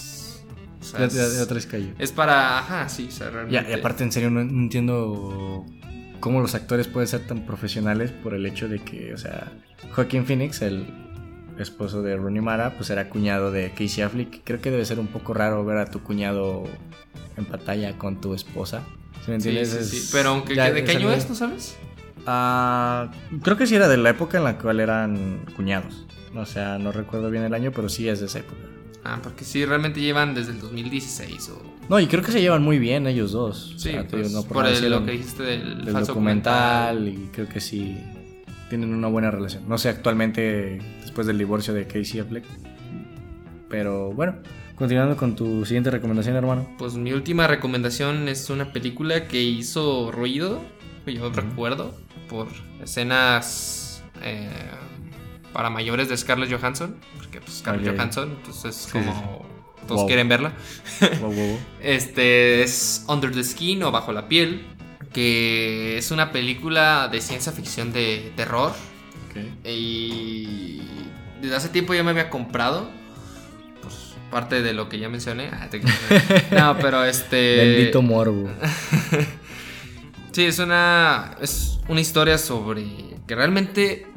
[0.81, 1.59] O sea, es, otra
[1.99, 2.59] Es para.
[2.59, 3.07] Ajá, sí,
[3.49, 5.65] y aparte, en serio, no, entiendo
[6.19, 9.51] cómo los actores pueden ser tan profesionales por el hecho de que, o sea,
[9.93, 10.87] Joaquín Phoenix, el
[11.59, 14.41] esposo de Rooney Mara, pues era cuñado de Casey Affleck.
[14.43, 16.63] Creo que debe ser un poco raro ver a tu cuñado
[17.37, 18.81] en pantalla con tu esposa.
[19.23, 19.69] ¿Sí me entiendes?
[19.69, 20.09] sí, Es- sí.
[20.11, 21.29] Pero aunque, ya ¿de qué año es?
[21.29, 21.77] ¿No sabes?
[22.25, 23.11] Ah,
[23.43, 26.07] creo que sí era de la época en la cual eran cuñados.
[26.35, 28.61] O sea, no recuerdo bien el año, pero sí es de esa época.
[29.03, 31.61] Ah, porque sí, realmente llevan desde el 2016 o...
[31.89, 33.73] No, y creo que se llevan muy bien ellos dos.
[33.75, 36.95] O Sí, sea, pues, no por nada el- lo que dijiste del, del falso documental,
[36.99, 37.25] documental.
[37.25, 37.97] y creo que sí
[38.69, 39.67] tienen una buena relación.
[39.67, 42.45] No sé actualmente después del divorcio de Casey Affleck.
[43.69, 44.35] Pero bueno,
[44.75, 46.67] continuando con tu siguiente recomendación, hermano.
[46.77, 50.61] Pues mi última recomendación es una película que hizo ruido,
[51.07, 51.95] yo recuerdo,
[52.29, 52.47] por
[52.83, 54.49] escenas eh,
[55.53, 57.95] para mayores de Scarlett Johansson, porque pues Scarlett.
[57.95, 59.45] Johansson, entonces Sí, como
[59.87, 60.07] todos Wow.
[60.07, 60.53] quieren verla.
[61.21, 61.59] Wow, wow.
[61.81, 64.65] Este es Under the Skin o Bajo la Piel,
[65.13, 68.71] que es una película de ciencia ficción de terror.
[69.65, 70.81] Y
[71.41, 72.89] desde hace tiempo ya me había comprado.
[73.81, 75.49] Pues parte de lo que ya mencioné.
[75.51, 75.67] Ah,
[76.51, 77.57] No, pero este.
[77.57, 78.49] Bendito morbo.
[80.31, 81.35] Sí, es una.
[81.41, 82.85] Es una historia sobre.
[83.27, 84.07] que realmente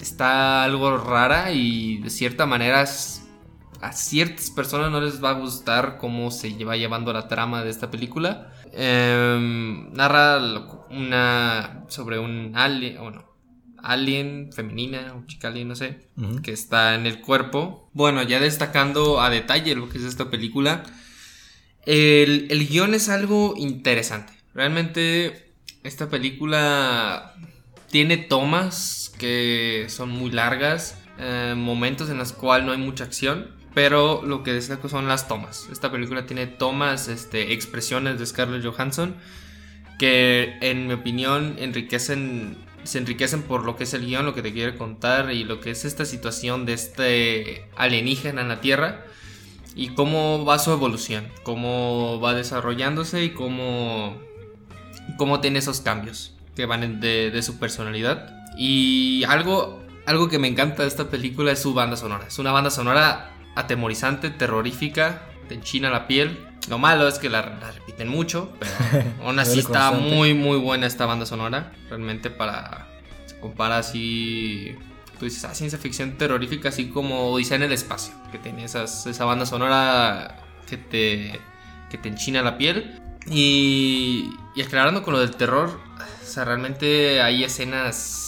[0.00, 2.84] está algo rara y de cierta manera
[3.80, 7.70] a ciertas personas no les va a gustar cómo se lleva llevando la trama de
[7.70, 8.52] esta película.
[8.72, 10.38] Em, narra
[10.90, 11.84] una.
[11.88, 12.98] sobre un alien.
[12.98, 13.24] Bueno,
[13.78, 16.08] alien femenina o chica alien, no sé
[16.42, 17.90] que está en el cuerpo.
[17.92, 20.82] Bueno, ya destacando a detalle lo que es esta película,
[21.84, 24.32] el, el guion es algo interesante.
[24.54, 25.52] Realmente
[25.84, 27.34] esta película
[27.90, 33.54] tiene tomas que son muy largas, eh, momentos en los cuales no hay mucha acción.
[33.74, 35.68] Pero lo que destaco son las tomas.
[35.70, 39.16] Esta película tiene tomas, este, expresiones de Scarlett Johansson
[39.98, 44.42] que en mi opinión enriquecen se enriquecen por lo que es el guion, lo que
[44.42, 49.04] te quiere contar y lo que es esta situación de este alienígena en la Tierra
[49.74, 54.16] y cómo va su evolución, cómo va desarrollándose y cómo,
[55.18, 58.35] cómo tiene esos cambios que van de, de su personalidad.
[58.56, 62.26] Y algo, algo que me encanta de esta película es su banda sonora.
[62.26, 66.46] Es una banda sonora atemorizante, terrorífica, te enchina la piel.
[66.68, 68.72] Lo malo es que la, la repiten mucho, pero
[69.22, 71.72] aún así está muy, muy buena esta banda sonora.
[71.88, 72.88] Realmente para...
[73.26, 74.74] Se compara así...
[75.18, 79.06] Tú dices, ah, ciencia ficción terrorífica, así como Odisea en el espacio, que tiene esas,
[79.06, 81.40] esa banda sonora que te,
[81.90, 83.00] que te enchina la piel.
[83.30, 85.80] Y, y aclarando con lo del terror,
[86.22, 88.25] o sea, realmente hay escenas.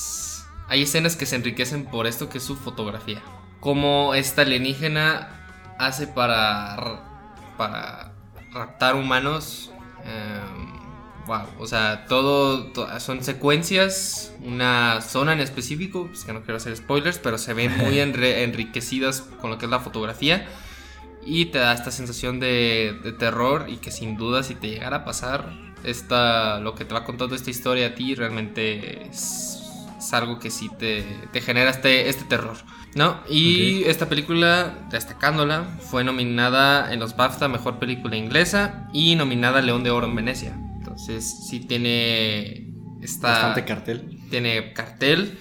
[0.68, 3.22] Hay escenas que se enriquecen por esto que es su fotografía.
[3.60, 6.76] Como esta alienígena hace para.
[6.76, 7.04] ra-
[7.56, 8.12] para
[8.52, 9.70] raptar humanos.
[11.26, 16.56] wow, o sea, todo, to- son secuencias, una zona en específico, pues que no quiero
[16.56, 20.46] hacer spoilers, pero se ven muy enre- enriquecidas con lo que es la fotografía
[21.26, 24.98] y te da esta sensación de, de terror y que sin duda si te llegara
[24.98, 25.52] a pasar
[25.84, 29.57] esta, lo que te va contando esta historia a ti realmente es,
[30.08, 32.56] es algo que sí te, te genera este, este terror.
[32.94, 33.20] ¿No?
[33.28, 39.84] Y esta película, destacándola, fue nominada en los BAFTA Mejor Película Inglesa y nominada León
[39.84, 40.54] de Oro en Venecia.
[40.78, 44.18] Entonces sí tiene esta, Bastante cartel.
[44.30, 45.38] tiene cartel.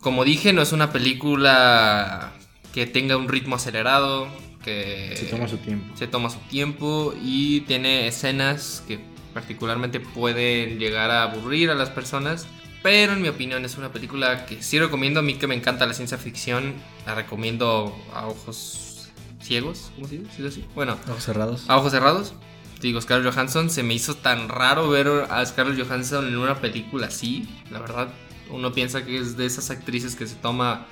[0.00, 2.32] Como dije, no es una película
[2.74, 4.26] que tenga un ritmo acelerado,
[4.64, 5.96] que Se toma su tiempo.
[5.96, 8.98] se toma su tiempo y tiene escenas que
[9.32, 12.46] particularmente pueden llegar a aburrir a las personas.
[12.82, 15.20] Pero en mi opinión es una película que sí recomiendo.
[15.20, 16.74] A mí que me encanta la ciencia ficción,
[17.06, 19.08] la recomiendo a ojos
[19.40, 19.90] ciegos.
[19.94, 20.30] ¿Cómo se dice?
[20.36, 20.64] ¿Sí es así?
[20.74, 21.64] Bueno, Ojos cerrados.
[21.68, 22.34] a ojos cerrados.
[22.80, 27.06] Digo, Scarlett Johansson, se me hizo tan raro ver a Scarlett Johansson en una película
[27.06, 27.48] así.
[27.70, 28.08] La verdad,
[28.50, 30.86] uno piensa que es de esas actrices que se toma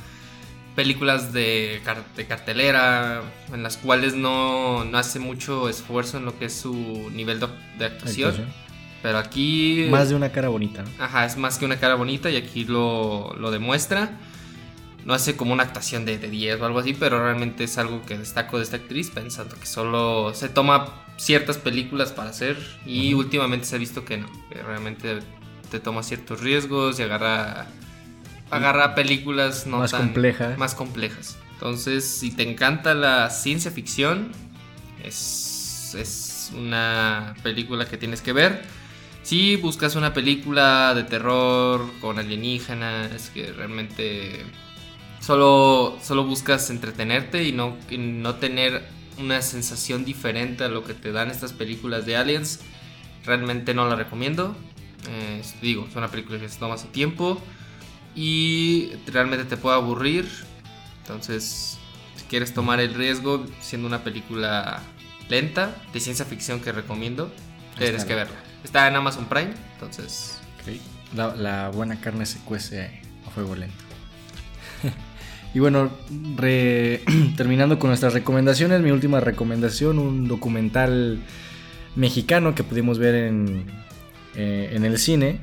[0.77, 3.23] películas de, car- de cartelera,
[3.53, 6.73] en las cuales no, no hace mucho esfuerzo en lo que es su
[7.13, 7.49] nivel de,
[7.79, 8.31] de actuación.
[8.31, 8.70] Actuación.
[9.03, 9.87] Pero aquí...
[9.91, 11.05] Más de una cara bonita, ¿no?
[11.05, 14.11] Ajá, es más que una cara bonita y aquí lo, lo demuestra.
[15.07, 18.03] No hace como una actuación de, de 10 o algo así, pero realmente es algo
[18.03, 23.15] que destaco de esta actriz, pensando que solo se toma ciertas películas para hacer y
[23.15, 23.23] Ujú.
[23.25, 25.21] últimamente se ha visto que no, que realmente
[25.71, 27.67] te toma ciertos riesgos y agarra,
[28.51, 30.55] agarra películas no más tan compleja.
[30.59, 31.39] más complejas.
[31.55, 34.33] Entonces, si te encanta la ciencia ficción,
[35.03, 38.63] es, es una película que tienes que ver.
[39.23, 44.45] Si buscas una película de terror con alienígenas que realmente
[45.21, 48.83] solo, solo buscas entretenerte y no, y no tener
[49.19, 52.61] una sensación diferente a lo que te dan estas películas de aliens,
[53.25, 54.57] realmente no la recomiendo.
[55.09, 57.41] Eh, digo, es una película que se toma su tiempo
[58.15, 60.29] y realmente te puede aburrir.
[61.03, 61.79] Entonces,
[62.17, 64.83] si quieres tomar el riesgo, siendo una película
[65.29, 67.31] lenta, de ciencia ficción que recomiendo.
[67.79, 68.50] Tienes que verla.
[68.65, 70.37] Está en Amazon Prime, entonces...
[71.17, 73.75] La, la buena carne se cuece a fuego lento.
[75.55, 75.91] y bueno,
[76.37, 77.03] re-
[77.37, 81.19] terminando con nuestras recomendaciones, mi última recomendación, un documental
[81.97, 83.65] mexicano que pudimos ver en,
[84.37, 85.41] eh, en el cine,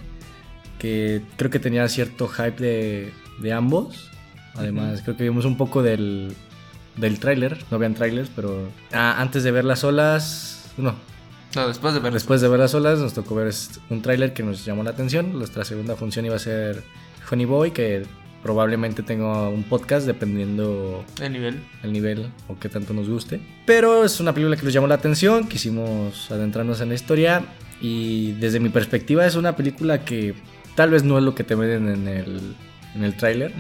[0.80, 4.09] que creo que tenía cierto hype de, de ambos.
[4.55, 6.34] Además, creo que vimos un poco del,
[6.95, 10.95] del tráiler, no vean trailers, pero ah, antes de ver las olas, no,
[11.58, 12.14] No, después de verla.
[12.16, 13.51] Después de ver las olas, nos tocó ver
[13.89, 15.34] un tráiler que nos llamó la atención.
[15.34, 16.84] Nuestra segunda función iba a ser
[17.32, 18.03] Honey Boy, que
[18.43, 21.60] probablemente tenga un podcast dependiendo El nivel.
[21.84, 23.41] el nivel o qué tanto nos guste.
[23.66, 27.43] Pero es una película que nos llamó la atención, quisimos adentrarnos en la historia
[27.82, 30.36] y desde mi perspectiva es una película que
[30.76, 32.55] tal vez no es lo que te ven en el,
[32.95, 33.51] en el tráiler.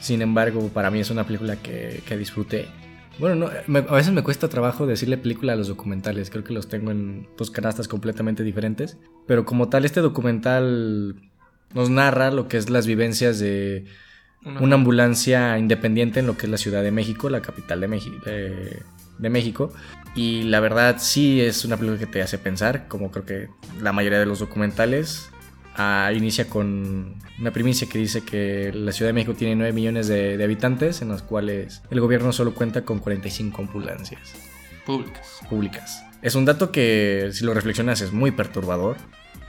[0.00, 2.68] Sin embargo, para mí es una película que, que disfruté.
[3.18, 6.30] Bueno, no, me- a veces me cuesta trabajo decirle película a los documentales.
[6.30, 8.96] Creo que los tengo en dos canastas completamente diferentes.
[9.26, 11.16] Pero como tal, este documental
[11.74, 13.86] nos narra lo que es las vivencias de
[14.44, 17.88] Una- una ambulancia independiente en lo que es la Ciudad de México, la capital de,
[17.88, 18.82] México de,
[19.18, 19.72] de México.
[20.14, 23.48] Y la verdad sí es una película que te hace pensar, como creo que
[23.82, 25.28] la mayoría de los documentales.
[25.78, 30.08] Ah, inicia con una primicia que dice que la Ciudad de México tiene 9 millones
[30.08, 34.20] de, de habitantes, en los cuales el gobierno solo cuenta con 45 ambulancias
[34.84, 35.38] Públicas.
[35.48, 36.04] públicas.
[36.22, 38.96] Es un dato que, si lo reflexionas, es muy perturbador.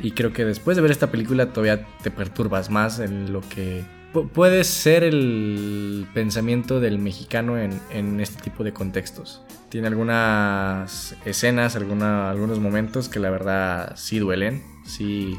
[0.01, 3.83] Y creo que después de ver esta película todavía te perturbas más en lo que
[4.13, 9.41] pu- puede ser el pensamiento del mexicano en, en este tipo de contextos.
[9.69, 15.37] Tiene algunas escenas, alguna- algunos momentos que la verdad sí duelen, sí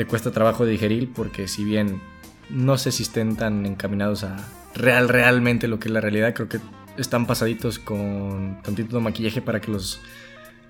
[0.00, 2.00] te cuesta trabajo digerir porque si bien
[2.48, 6.48] no sé si estén tan encaminados a real realmente lo que es la realidad, creo
[6.48, 6.58] que
[6.96, 10.00] están pasaditos con tantito de maquillaje para que los,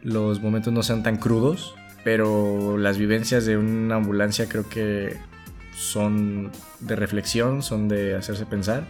[0.02, 5.16] los momentos no sean tan crudos, pero las vivencias de una ambulancia creo que
[5.76, 6.50] son
[6.80, 8.88] de reflexión, son de hacerse pensar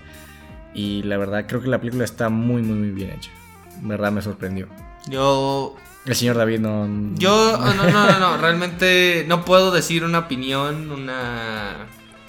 [0.73, 3.31] y la verdad creo que la película está muy muy muy bien hecha.
[3.83, 4.69] Verdad me sorprendió.
[5.07, 5.77] Yo.
[6.11, 6.89] El señor David no...
[7.15, 7.55] Yo.
[7.55, 8.37] oh, No, no, no, no.
[8.37, 11.87] Realmente no puedo decir una opinión, una.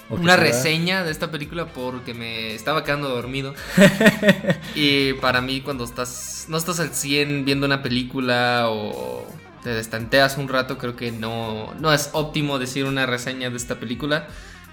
[0.08, 3.54] ¿O qué Una reseña de esta película porque me estaba quedando dormido.
[4.76, 9.26] y para mí cuando estás no estás al 100 viendo una película o
[9.64, 13.80] te destanteas un rato, creo que no, no es óptimo decir una reseña de esta
[13.80, 14.28] película.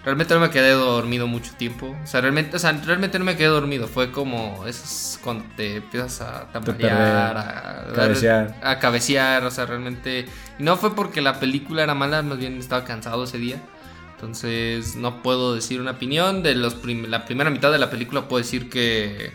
[0.06, 1.96] Realmente no me quedé dormido mucho tiempo.
[2.04, 3.88] O sea, realmente, o sea, realmente no me quedé dormido.
[3.88, 8.56] Fue como es cuando te empiezas a tambalear, a, cabecear.
[8.64, 9.44] a cabecear.
[9.44, 10.26] O sea, realmente.
[10.58, 13.62] No fue porque la película era mala, más bien estaba cansado ese día.
[14.16, 16.44] Entonces no puedo decir una opinión.
[16.44, 19.32] De los prim- la primera mitad de la película puedo decir que...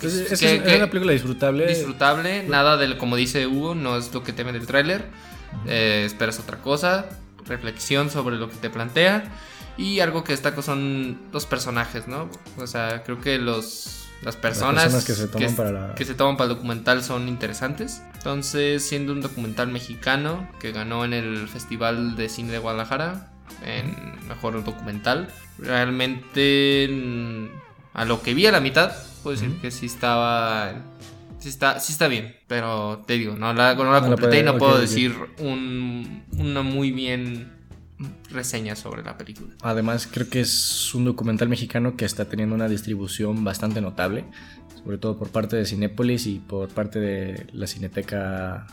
[0.00, 1.66] que- Es, es- que- es que una película disfrutable.
[1.66, 2.42] disfrutable.
[2.44, 5.06] Nada de lo- como dice Hugo, no es lo que te ven el tráiler.
[5.66, 7.06] Eh, esperas otra cosa.
[7.46, 9.24] Reflexión sobre lo que te plantea.
[9.76, 12.28] Y algo que destaco son los personajes, ¿no?
[12.58, 14.00] O sea, creo que los...
[14.22, 17.28] Las personas, personas que se toman para la- que se toman para el documental son
[17.28, 18.00] interesantes.
[18.14, 23.32] Entonces, siendo un documental mexicano que ganó en el Festival de Cine de Guadalajara,
[23.66, 23.94] en
[24.26, 27.46] mejor documental, realmente mm,
[27.94, 30.72] a lo que vi a la mitad, puedo decir que sí estaba.
[31.38, 34.38] Sí está, sí está bien, pero te digo, no la, no la No la completé
[34.40, 37.53] y no puedo decir un- una muy bien
[38.30, 39.54] reseña sobre la película.
[39.62, 44.24] Además, creo que es un documental mexicano que está teniendo una distribución bastante notable,
[44.82, 48.66] sobre todo por parte de Cinépolis y por parte de la Cineteca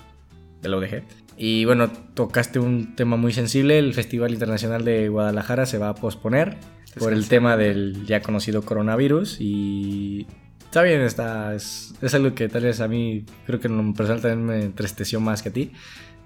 [0.62, 1.04] de la UDG.
[1.38, 5.96] Y bueno, tocaste un tema muy sensible, el Festival Internacional de Guadalajara se va a
[5.96, 6.58] posponer
[7.00, 10.28] por el tema del ya conocido coronavirus y
[10.60, 13.94] está bien, está, es, es algo que tal vez a mí creo que en lo
[13.94, 15.72] personal también me entristeció más que a ti.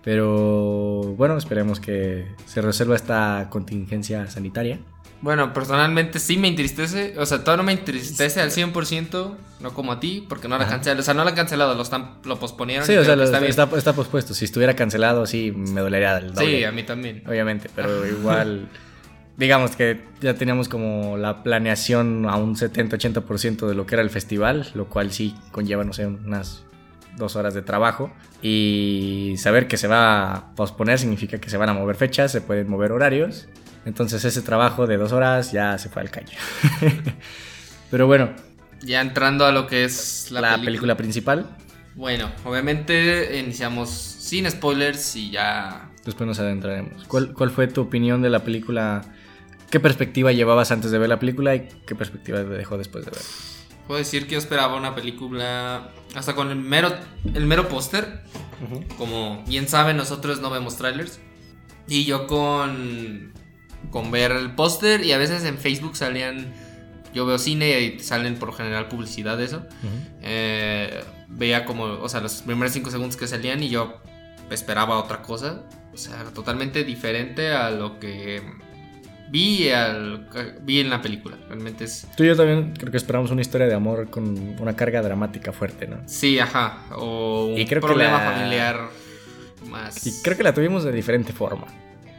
[0.05, 4.79] Pero bueno, esperemos que se resuelva esta contingencia sanitaria.
[5.21, 9.93] Bueno, personalmente sí me entristece, o sea, todavía no me entristece al 100%, no como
[9.93, 12.37] a ti, porque no la cancelaron, o sea, no la han cancelado, lo, están, lo
[12.37, 12.85] posponieron.
[12.85, 13.77] Sí, o sea, lo- está está, bien.
[13.79, 14.35] está, pospuesto.
[14.35, 16.57] Si estuviera cancelado, sí, me dolería el doble.
[16.59, 17.23] Sí, a mí también.
[17.27, 18.69] Obviamente, pero igual,
[19.37, 24.11] digamos que ya teníamos como la planeación a un 70-80% de lo que era el
[24.11, 26.63] festival, lo cual sí conlleva, no sé, unas
[27.17, 28.11] dos horas de trabajo.
[28.41, 32.41] Y saber que se va a posponer significa que se van a mover fechas, se
[32.41, 33.47] pueden mover horarios.
[33.85, 36.37] Entonces ese trabajo de dos horas ya se fue al caño.
[37.91, 38.29] pero bueno,
[38.81, 40.65] Ya entrando a lo que es la, la, película.
[40.65, 41.57] película principal,
[41.95, 45.91] Bueno, obviamente iniciamos sin spoilers y ya...
[46.03, 47.03] después nos adentraremos.
[47.05, 49.01] ¿Cuál, ¿Cuál fue tu opinión de la película?
[49.69, 53.11] ¿Qué perspectiva llevabas antes de ver la película y qué perspectiva te dejó después de
[53.11, 53.21] ver?
[53.87, 56.93] Puedo decir que yo esperaba una película hasta con el mero,
[57.33, 58.23] el mero póster.
[58.97, 61.19] Como bien saben, nosotros no vemos trailers.
[61.87, 63.33] Y yo con,
[63.91, 66.53] con ver el póster y a veces en Facebook salían,
[67.13, 69.65] yo veo cine y salen por general publicidad de eso.
[70.21, 74.01] Eh, veía como, o sea, los primeros 5 segundos que salían y yo
[74.49, 75.63] esperaba otra cosa.
[75.93, 78.41] O sea, totalmente diferente a lo que
[79.29, 80.27] vi, al,
[80.61, 81.37] vi en la película.
[81.47, 82.07] Realmente es.
[82.15, 85.51] Tú y yo también creo que esperamos una historia de amor con una carga dramática
[85.51, 85.97] fuerte, ¿no?
[86.05, 86.85] Sí, ajá.
[86.95, 88.79] O un problema familiar
[89.67, 90.05] más.
[90.05, 91.67] Y creo que la tuvimos de diferente forma.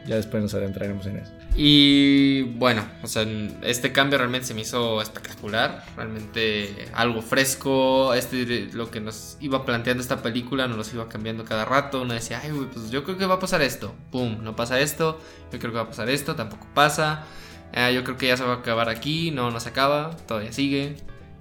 [0.07, 1.31] Ya después nos adentraremos en eso.
[1.53, 3.25] Y bueno, o sea,
[3.61, 5.83] este cambio realmente se me hizo espectacular.
[5.97, 8.13] Realmente algo fresco.
[8.13, 12.03] Este, lo que nos iba planteando esta película nos iba cambiando cada rato.
[12.03, 13.93] Uno decía, ay, pues yo creo que va a pasar esto.
[14.11, 15.19] Pum, no pasa esto.
[15.51, 17.25] Yo creo que va a pasar esto, tampoco pasa.
[17.73, 19.31] Ah, yo creo que ya se va a acabar aquí.
[19.31, 20.15] No, no se acaba.
[20.25, 20.95] Todavía sigue.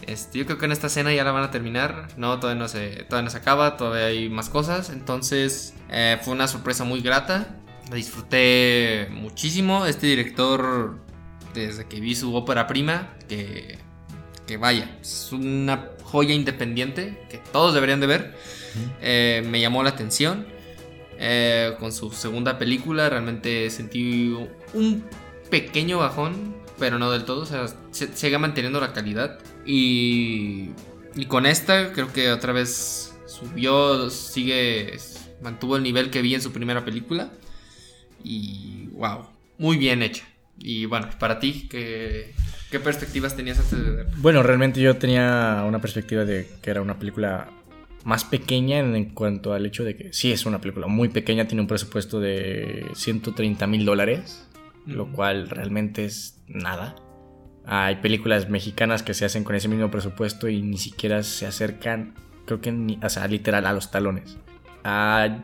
[0.07, 2.09] Este, yo creo que en esta escena ya la van a terminar.
[2.17, 3.77] No, todavía no se, todavía no se acaba.
[3.77, 4.91] Todavía hay más cosas.
[4.91, 7.47] Entonces, eh, fue una sorpresa muy grata.
[7.91, 9.87] La disfruté muchísimo.
[9.87, 10.99] Este director,
[11.55, 13.79] desde que vi su ópera prima, que,
[14.47, 18.37] que vaya, es una joya independiente que todos deberían de ver.
[19.01, 20.47] Eh, me llamó la atención.
[21.19, 24.37] Eh, con su segunda película realmente sentí
[24.75, 25.03] un
[25.49, 27.43] pequeño bajón, pero no del todo.
[27.43, 29.39] O sea, se, sigue manteniendo la calidad.
[29.65, 30.71] Y,
[31.15, 34.99] y con esta creo que otra vez subió, sigue,
[35.41, 37.31] mantuvo el nivel que vi en su primera película.
[38.23, 39.27] Y wow,
[39.59, 40.25] muy bien hecha.
[40.59, 42.33] Y bueno, para ti, ¿qué,
[42.71, 44.07] ¿qué, perspectivas tenías antes de ver?
[44.17, 47.51] Bueno, realmente yo tenía una perspectiva de que era una película
[48.07, 51.63] más pequeña en cuanto al hecho de que sí es una película muy pequeña, tiene
[51.63, 54.49] un presupuesto de 130 mil dólares,
[54.87, 56.95] lo cual realmente es nada.
[57.65, 62.15] Hay películas mexicanas que se hacen con ese mismo presupuesto y ni siquiera se acercan,
[62.47, 64.39] creo que ni, o sea, literal a los talones.
[64.85, 65.43] Ah,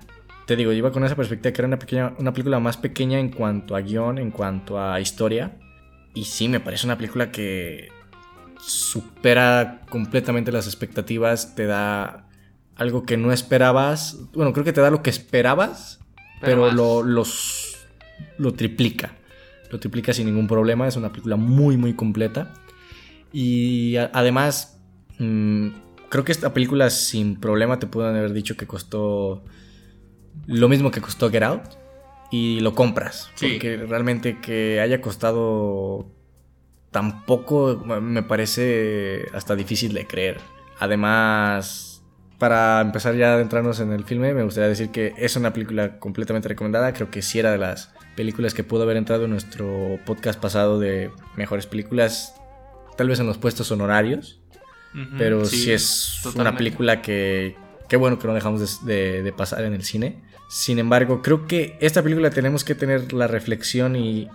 [0.52, 3.30] te digo, iba con esa perspectiva que era una, pequeña, una película más pequeña en
[3.30, 5.56] cuanto a guion, en cuanto a historia.
[6.14, 7.88] Y sí, me parece una película que
[8.60, 12.28] supera completamente las expectativas, te da
[12.76, 14.18] algo que no esperabas.
[14.34, 16.00] Bueno, creo que te da lo que esperabas,
[16.42, 17.86] pero, lo, los,
[18.36, 19.16] lo triplica.
[19.70, 20.86] Lo triplica sin ningún problema.
[20.86, 22.52] Es una película muy, muy completa.
[23.32, 24.78] Y además,
[25.18, 25.68] mm,
[26.10, 29.42] creo que esta película sin problema te pueden haber dicho que costó
[30.46, 31.62] lo mismo que costó Get Out
[32.30, 33.30] y lo compras.
[33.38, 36.06] Porque realmente que haya costado
[36.90, 40.40] tampoco me parece hasta difícil de creer.
[40.78, 42.02] Además,
[42.38, 45.98] para empezar ya a adentrarnos en el filme, me gustaría decir que es una película
[45.98, 46.92] completamente recomendada.
[46.92, 50.78] Creo que sí era de las películas que pudo haber entrado en nuestro podcast pasado
[50.78, 52.34] de mejores películas,
[52.96, 54.40] tal vez en los puestos honorarios.
[55.16, 57.56] pero sí, es una película que,
[57.92, 60.22] qué bueno que no dejamos de pasar en el cine.
[60.48, 64.30] Sin embargo, creo que esta película tenemos que tener la reflexión y,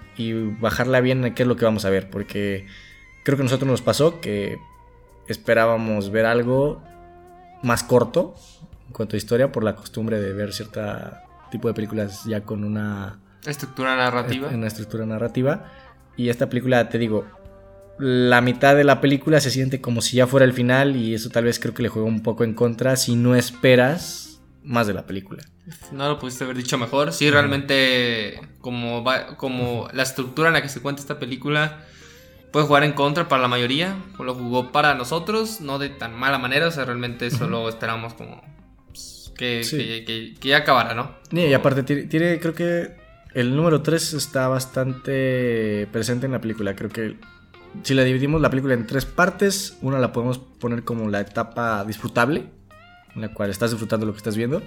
[0.59, 2.67] bajarla bien en qué es lo que vamos a ver, porque
[3.23, 4.59] creo que a nosotros nos pasó que
[5.27, 6.83] esperábamos ver algo
[7.63, 8.35] más corto
[8.85, 10.81] en cuanto a historia por la costumbre de ver cierto
[11.49, 14.49] tipo de películas ya con una estructura narrativa.
[14.53, 15.65] Una estructura narrativa.
[16.15, 17.25] Y esta película, te digo,
[17.99, 21.29] la mitad de la película se siente como si ya fuera el final y eso
[21.29, 24.93] tal vez creo que le juega un poco en contra si no esperas más de
[24.93, 25.43] la película.
[25.91, 27.11] No lo pudiste haber dicho mejor.
[27.13, 29.03] Sí, realmente como,
[29.37, 31.79] como la estructura en la que se cuenta esta película
[32.51, 33.95] puede jugar en contra para la mayoría.
[34.19, 36.67] Lo jugó para nosotros, no de tan mala manera.
[36.67, 38.41] O sea, realmente solo esperamos como
[38.87, 41.15] pues, que, ya acabara, ¿no?
[41.31, 42.95] Y, aparte tiene, creo que
[43.33, 46.75] el número 3 está bastante presente en la película.
[46.75, 47.17] Creo que
[47.83, 51.83] si la dividimos la película en tres partes, una la podemos poner como la etapa
[51.85, 52.45] disfrutable
[53.15, 54.61] en la cual estás disfrutando lo que estás viendo.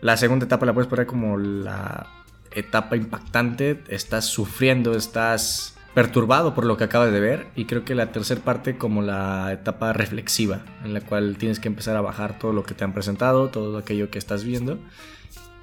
[0.00, 2.06] La segunda etapa la puedes poner como la
[2.52, 7.94] etapa impactante, estás sufriendo, estás perturbado por lo que acabas de ver y creo que
[7.94, 12.38] la tercera parte como la etapa reflexiva en la cual tienes que empezar a bajar
[12.38, 14.78] todo lo que te han presentado, todo aquello que estás viendo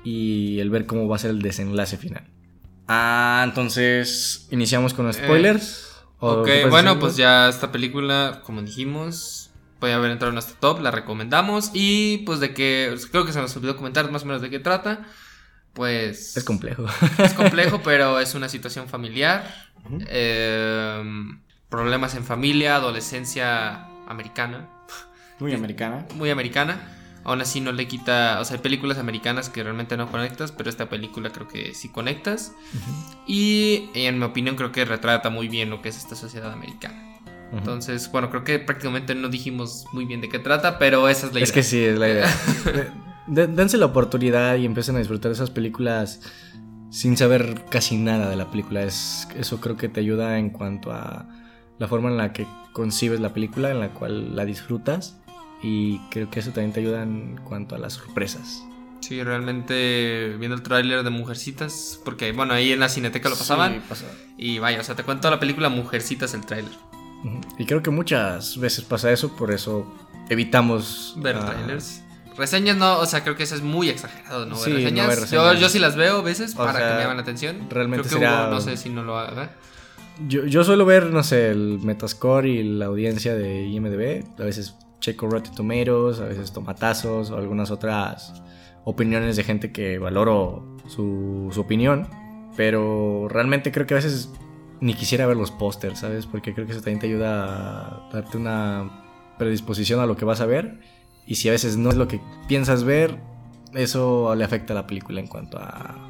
[0.03, 2.23] y el ver cómo va a ser el desenlace final.
[2.87, 5.85] Ah, entonces iniciamos con spoilers.
[5.85, 5.90] Eh,
[6.21, 10.91] ok, bueno, pues ya esta película, como dijimos, puede haber entrado en nuestro top, la
[10.91, 11.71] recomendamos.
[11.73, 14.59] Y pues de que, creo que se nos olvidó comentar más o menos de qué
[14.59, 15.05] trata.
[15.73, 16.37] Pues...
[16.37, 16.85] Es complejo.
[17.17, 19.71] Es complejo, pero es una situación familiar.
[20.07, 24.69] Em, problemas en familia, adolescencia americana.
[25.39, 26.05] Muy americana.
[26.15, 27.00] Muy americana.
[27.23, 30.69] Aún así no le quita, o sea, hay películas americanas que realmente no conectas, pero
[30.69, 32.53] esta película creo que sí conectas.
[33.27, 37.19] Y en mi opinión creo que retrata muy bien lo que es esta sociedad americana.
[37.51, 41.33] Entonces, bueno, creo que prácticamente no dijimos muy bien de qué trata, pero esa es
[41.33, 41.43] la idea.
[41.43, 42.27] Es que sí, es la idea.
[43.27, 46.21] dense la oportunidad y empiecen a disfrutar esas películas
[46.89, 48.83] sin saber casi nada de la película.
[48.83, 51.27] Es, eso creo que te ayuda en cuanto a
[51.77, 55.20] la forma en la que concibes la película, en la cual la disfrutas.
[55.63, 58.63] Y creo que eso también te ayuda en cuanto a las sorpresas.
[59.01, 63.81] Sí, realmente viendo el tráiler de Mujercitas, porque bueno, ahí en la cineteca lo pasaban.
[64.37, 66.71] Y vaya, o sea, te cuento la película Mujercitas el tráiler.
[67.57, 69.85] Y creo que muchas veces pasa eso, por eso
[70.29, 72.01] evitamos ver trailers.
[72.37, 74.55] Reseñas no, o sea, creo que eso es muy exagerado, ¿no?
[74.55, 75.29] Sí, reseñas.
[75.29, 77.67] Yo, yo sí las veo a veces para que me llamen la atención.
[77.69, 79.51] Realmente creo no sé si no lo haga.
[80.27, 84.23] Yo, yo suelo ver, no sé, el Metascore y la audiencia de IMDB.
[84.39, 88.41] A veces checo Rotten Tomatoes, a veces tomatazos o algunas otras
[88.85, 92.07] opiniones de gente que valoro su, su opinión.
[92.55, 94.31] Pero realmente creo que a veces
[94.79, 96.25] ni quisiera ver los pósters, ¿sabes?
[96.25, 100.41] Porque creo que eso también te ayuda a darte una predisposición a lo que vas
[100.41, 100.79] a ver.
[101.25, 103.19] Y si a veces no es lo que piensas ver,
[103.73, 106.09] eso le afecta a la película en cuanto a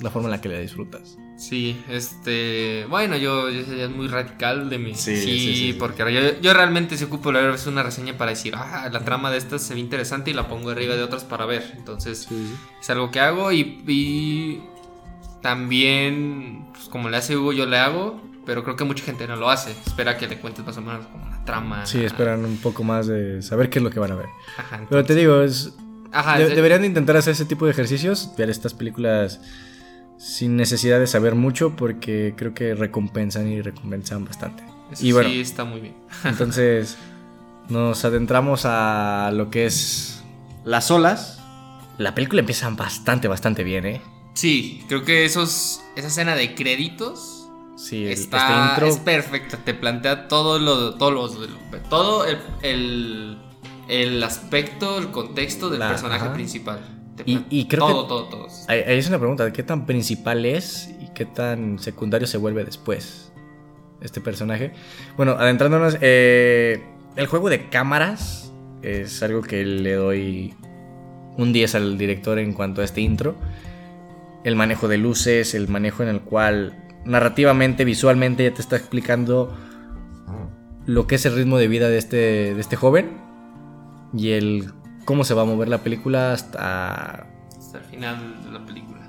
[0.00, 1.18] la forma en la que la disfrutas.
[1.40, 2.84] Sí, este.
[2.90, 4.94] Bueno, yo, yo sería muy radical de mi.
[4.94, 9.00] Sí, sí, porque yo, yo, realmente se ocupo leer una reseña para decir, ah, la
[9.06, 11.72] trama de esta se ve interesante y la pongo arriba de otras para ver.
[11.78, 12.28] Entonces,
[12.78, 14.62] es algo que hago y, y
[15.40, 19.36] también, pues como le hace Hugo, yo le hago, pero creo que mucha gente no
[19.36, 19.70] lo hace.
[19.70, 21.86] Espera que le cuentes más o menos como la trama.
[21.86, 24.26] Sí, esperan un poco más de saber qué es lo que van a ver.
[24.58, 25.72] Ajá, pero te digo, es.
[26.12, 29.40] Ajá, deberían intentar hacer ese tipo de ejercicios, ver estas películas
[30.20, 34.62] sin necesidad de saber mucho porque creo que recompensan y recompensan bastante.
[35.00, 35.94] y bueno, sí, está muy bien.
[36.24, 36.98] entonces
[37.70, 40.22] nos adentramos a lo que es
[40.64, 41.38] las olas.
[41.96, 44.02] La película empieza bastante, bastante bien, ¿eh?
[44.34, 49.56] Sí, creo que esos, esa escena de créditos sí, está, este es perfecta.
[49.56, 51.30] Te plantea todo lo, todo,
[51.88, 52.26] todo
[52.62, 53.38] el,
[53.88, 56.99] el, aspecto, el contexto del personaje principal.
[57.26, 60.90] Y, creo todo, que todo, todo, Ahí es una pregunta, ¿de qué tan principal es
[61.00, 63.32] y qué tan secundario se vuelve después
[64.00, 64.72] este personaje?
[65.16, 66.82] Bueno, adentrándonos, eh,
[67.16, 68.52] el juego de cámaras
[68.82, 70.54] es algo que le doy
[71.36, 73.36] un 10 al director en cuanto a este intro.
[74.44, 79.54] El manejo de luces, el manejo en el cual narrativamente, visualmente ya te está explicando
[80.86, 83.18] lo que es el ritmo de vida de este, de este joven
[84.14, 84.72] y el
[85.10, 87.26] cómo se va a mover la película hasta...
[87.58, 89.00] Hasta el final de la película.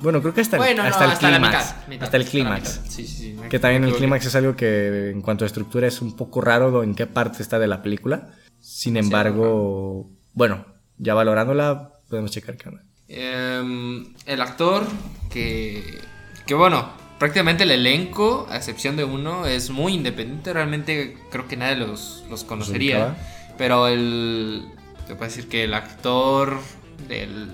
[0.00, 1.74] Bueno, creo que hasta, el, hasta el clímax.
[2.00, 2.80] Hasta el clímax.
[2.86, 6.00] Sí, sí, sí, que también el clímax es algo que en cuanto a estructura es
[6.00, 8.28] un poco raro en qué parte está de la película.
[8.60, 10.64] Sin embargo, bueno,
[10.96, 12.84] ya valorándola, podemos checar qué onda.
[13.08, 14.84] Em, el actor
[15.28, 15.98] que,
[16.46, 16.88] que bueno,
[17.18, 20.52] prácticamente el elenco, a excepción de uno, es muy independiente.
[20.52, 23.16] Realmente creo que nadie los, los conocería.
[23.58, 24.68] Pero el,
[25.08, 26.60] te puedo decir que el actor
[27.08, 27.48] del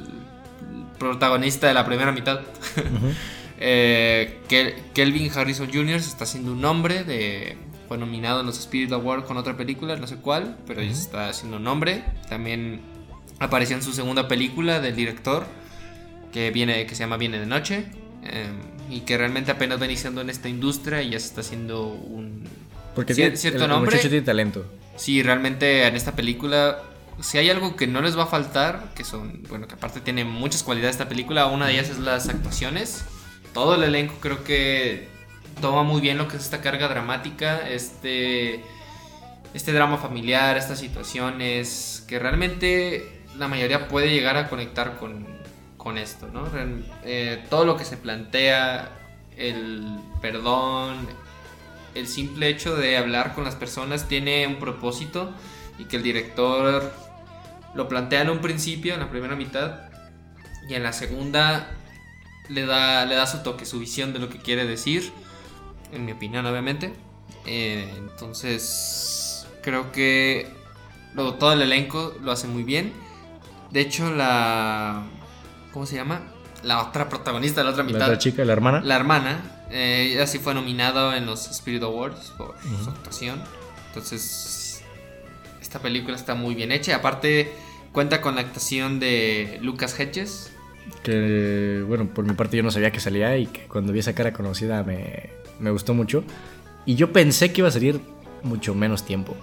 [0.99, 2.41] protagonista de la primera mitad,
[3.59, 4.41] eh,
[4.93, 6.01] Kelvin Harrison Jr.
[6.01, 9.97] se está haciendo un nombre de fue nominado en los Spirit Awards con otra película,
[9.97, 12.03] no sé cuál, pero ya se está haciendo un nombre.
[12.29, 12.81] También
[13.39, 15.47] apareció en su segunda película del director,
[16.33, 17.85] que, viene, que se llama Viene de Noche,
[18.23, 18.59] em,
[18.91, 22.45] y que realmente apenas va iniciando en esta industria y ya se está haciendo un
[22.95, 23.99] Porque cierto nombre.
[23.99, 24.65] tiene talento.
[24.97, 26.83] Sí, realmente en esta película
[27.21, 30.25] si hay algo que no les va a faltar, que son, bueno, que aparte tiene
[30.25, 33.05] muchas cualidades esta película, una de ellas es las actuaciones.
[33.53, 35.09] Todo el elenco creo que
[35.61, 38.65] toma muy bien lo que es esta carga dramática, este,
[39.55, 45.27] este drama familiar, estas situaciones, que realmente la mayoría puede llegar a conectar con,
[45.77, 46.49] con esto, ¿no?
[47.05, 48.91] Eh, todo lo que se plantea,
[49.37, 49.87] el
[50.21, 51.07] perdón,
[51.95, 55.33] el simple hecho de hablar con las personas tiene un propósito
[55.79, 56.93] y que el director
[57.75, 59.81] lo plantea en un principio, en la primera mitad,
[60.69, 61.71] y en la segunda
[62.49, 65.13] le da, le da su toque, su visión de lo que quiere decir,
[65.93, 66.93] en mi opinión obviamente.
[67.47, 70.49] Eh, entonces, creo que
[71.15, 72.93] todo el elenco lo hace muy bien.
[73.71, 75.03] De hecho, la...
[75.73, 76.23] ¿Cómo se llama?
[76.63, 77.99] La otra protagonista de la otra mitad.
[77.99, 78.81] La otra chica, la hermana.
[78.83, 79.67] La hermana.
[79.71, 83.43] Eh, ella sí fue nominada en los Spirit Awards por su actuación.
[83.89, 84.83] Entonces,
[85.61, 86.97] esta película está muy bien hecha.
[86.97, 87.53] Aparte,
[87.95, 90.51] cuenta con la actuación de Lucas Hedges.
[91.03, 94.15] Que, bueno, por mi parte yo no sabía que salía y que cuando vi esa
[94.15, 95.31] cara conocida me,
[95.61, 96.25] me gustó mucho.
[96.85, 98.01] Y yo pensé que iba a salir
[98.43, 99.35] mucho menos tiempo.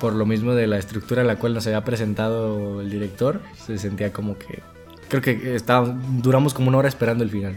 [0.00, 3.78] Por lo mismo de la estructura a la cual nos había presentado el director, se
[3.78, 4.60] sentía como que.
[5.08, 7.56] Creo que estaba, duramos como una hora esperando el final.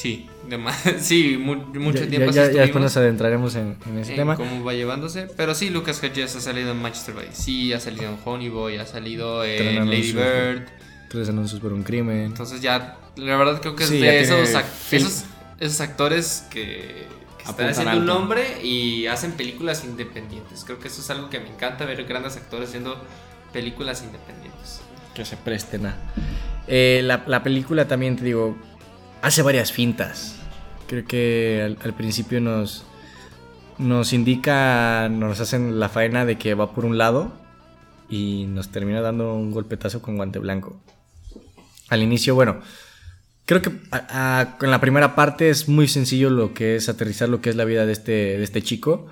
[0.00, 0.26] Sí,
[0.98, 2.30] sí, mucho tiempo.
[2.30, 4.34] Ya, ya, después nos adentraremos en, ese tema.
[4.34, 5.28] Cómo va llevándose.
[5.36, 8.86] Pero sí, Lucas Hedges ha salido en Manchester by Sí, ha salido en Honeyboy, ha
[8.86, 10.68] salido en Lady Bird.
[11.10, 12.22] Tres anuncios por un crimen.
[12.22, 14.48] Entonces ya, la verdad creo que es de esos,
[14.90, 15.24] esos,
[15.58, 20.64] esos, actores que, que están haciendo un nombre y hacen películas independientes.
[20.64, 22.96] Creo que eso es algo que me encanta ver grandes actores haciendo
[23.52, 24.80] películas independientes.
[25.14, 25.96] Que se presten a...
[26.68, 28.56] Eh, la, la película también, te digo,
[29.22, 30.36] hace varias fintas.
[30.86, 32.84] Creo que al, principio nos,
[33.78, 37.32] nos indica, nos hacen la faena de que va por un lado
[38.08, 40.80] y nos termina dando un golpetazo con guante blanco.
[41.88, 42.60] Al inicio, bueno,
[43.46, 43.70] creo que
[44.58, 47.64] con la primera parte es muy sencillo lo que es aterrizar lo que es la
[47.64, 49.06] vida de este, de este chico.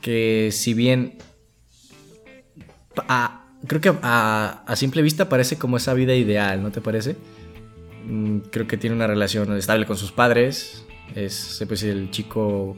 [0.00, 1.18] Que si bien
[3.66, 7.16] creo que a, simple vista parece como esa vida ideal, ¿no te parece?
[8.04, 10.84] Mm, creo que tiene una relación estable con sus padres.
[11.14, 12.76] Es pues, el chico,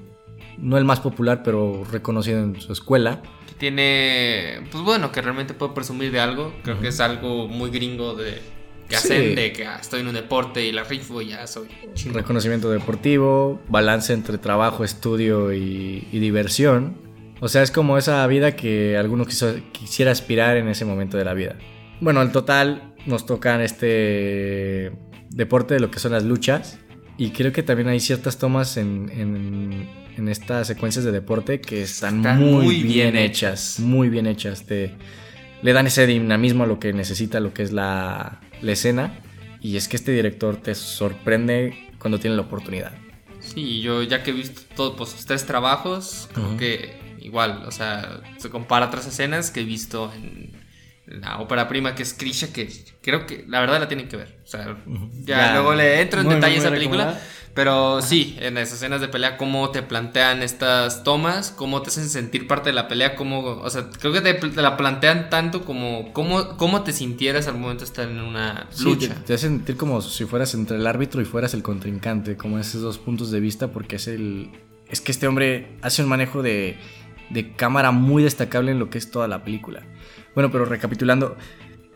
[0.59, 3.23] no el más popular, pero reconocido en su escuela.
[3.59, 6.53] tiene, pues bueno, que realmente puede presumir de algo.
[6.63, 8.41] Creo que es algo muy gringo de
[8.89, 11.69] que hacen de que ah, estoy en un deporte y la rifo y ya soy
[12.13, 16.97] Reconocimiento deportivo, balance entre trabajo, estudio y, diversión.
[17.41, 21.35] O sea, es como esa vida que alguno quisiera aspirar en ese momento de la
[21.35, 21.57] vida.
[22.01, 24.93] Bueno, al total nos tocan este
[25.35, 26.79] deporte de lo que son las luchas.
[27.19, 32.21] Y creo que también hay ciertas tomas en, en, estas secuencias de deporte que están,
[32.39, 33.81] muy, bien, hechas.
[33.81, 34.67] Muy bien hechas.
[34.67, 34.95] Te,
[35.63, 39.21] le dan ese dinamismo a lo que necesita, lo que es la, la escena.
[39.61, 42.93] Y es que este director te sorprende cuando tiene la oportunidad.
[43.41, 47.71] Sí, yo ya que he visto todos pues, sus tres trabajos, creo que igual, o
[47.71, 50.53] sea, se compara a otras escenas que he visto en
[51.21, 52.69] la ópera prima que es Krisha, que
[53.03, 54.39] creo que la verdad la tienen que ver.
[54.45, 54.77] O sea,
[55.25, 57.19] ya, luego le entro en detalle a esa película.
[57.55, 62.09] Pero sí, en las escenas de pelea, cómo te plantean estas tomas, cómo te hacen
[62.09, 66.15] sentir parte de la pelea, cómo, o sea, creo que te, la plantean tanto como
[66.15, 69.15] cómo, cómo te sintieras al momento de estar en una lucha.
[69.17, 72.59] Te, te, hace sentir como si fueras entre el árbitro y fueras el contrincante, como
[72.59, 74.51] esos dos puntos de vista, porque es el.
[74.89, 76.79] Es que este hombre hace un manejo de,
[77.29, 79.83] de cámara muy destacable en lo que es toda la película.
[80.35, 81.37] Bueno, pero recapitulando,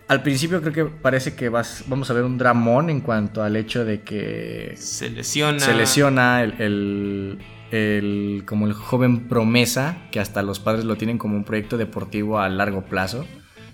[0.09, 3.57] al principio creo que parece que vas, vamos a ver un dramón en cuanto al
[3.57, 7.39] hecho de que se lesiona, se lesiona el,
[7.70, 12.39] el, como el joven promesa, que hasta los padres lo tienen como un proyecto deportivo
[12.39, 13.24] a largo plazo.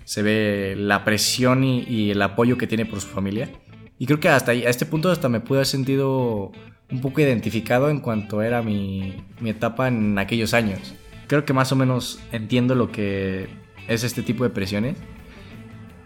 [0.05, 3.51] Se ve la presión y, el apoyo que tiene por su familia.
[3.99, 6.51] Y creo que hasta a este punto hasta me pude haber sentido
[6.91, 10.95] un poco identificado en cuanto era mi, mi etapa en aquellos años.
[11.29, 13.49] Creo que más o menos entiendo lo que
[13.89, 14.97] es este tipo de presiones.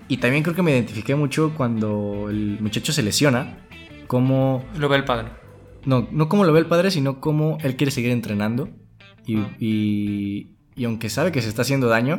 [0.09, 3.59] Y también creo que me identifiqué mucho cuando el muchacho se lesiona,
[4.07, 4.64] como...
[4.79, 5.31] Lo ve el padre.
[5.85, 8.68] No, no como lo ve el padre, sino como él quiere seguir entrenando.
[9.24, 9.57] Y, ah.
[9.59, 12.18] y, y, aunque sabe que se está haciendo daño,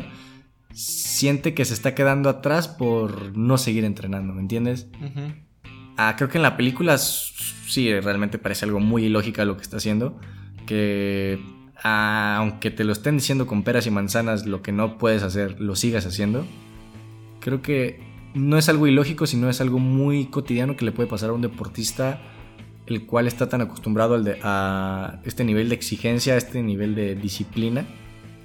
[0.73, 4.87] siente que se está quedando atrás por no seguir entrenando, ¿me entiendes?
[5.97, 9.77] ah, creo que en la película sí, realmente parece algo muy ilógico lo que está
[9.77, 10.19] haciendo.
[10.65, 11.39] Que
[11.83, 15.75] aunque te lo estén diciendo con peras y manzanas, lo que no puedes hacer, lo
[15.75, 16.45] sigas haciendo.
[17.39, 17.99] Creo que
[18.33, 21.41] no es algo ilógico, sino es algo muy cotidiano que le puede pasar a un
[21.41, 22.21] deportista
[22.87, 27.15] el cual está tan acostumbrado al a este nivel de exigencia, a este nivel de
[27.15, 27.85] disciplina.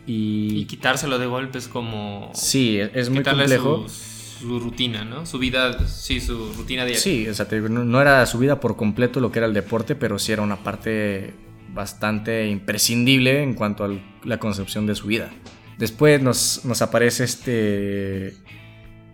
[0.04, 2.30] Y, quitárselo de golpes como...
[2.34, 3.86] Sí, es muy complejo.
[3.88, 5.24] Su, rutina, ¿no?
[5.24, 7.00] Su vida, sí, su rutina diaria.
[7.00, 10.18] Sí, o sea, no era su vida por completo lo que era el deporte, pero
[10.18, 11.32] sí era una parte
[11.72, 13.90] bastante imprescindible en cuanto a
[14.24, 15.30] la concepción de su vida.
[15.78, 18.34] Después nos, nos aparece este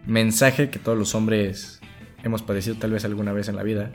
[0.07, 1.81] mensaje que todos los hombres
[2.23, 3.93] hemos padecido tal vez alguna vez en la vida,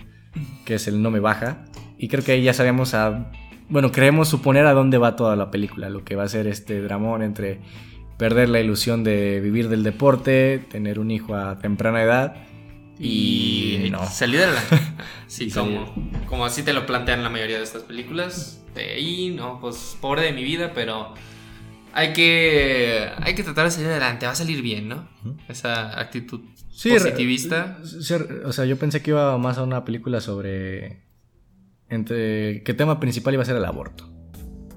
[0.66, 1.66] que es el no me baja.
[1.98, 3.32] Y creo que ahí ya sabemos a...
[3.70, 6.82] Bueno, creemos suponer a dónde va toda la película, lo que va a ser este
[6.82, 7.62] dramón entre
[8.18, 12.36] perder la ilusión de vivir del deporte, tener un hijo a temprana edad
[13.00, 14.06] y, no.
[14.10, 14.62] salir de la...
[15.28, 15.94] Sí, como,
[16.28, 18.64] como así te lo plantean la mayoría de estas películas.
[18.76, 21.14] De ahí, no, pues pobre de mi vida, pero
[21.94, 25.08] hay que, hay que tratar de salir adelante, va a salir bien, ¿no?
[25.48, 27.78] Esa actitud positivista.
[28.46, 31.04] o sea, yo pensé que iba más a una película sobre...
[31.90, 34.12] Entre, ¿Qué tema principal iba a ser el aborto?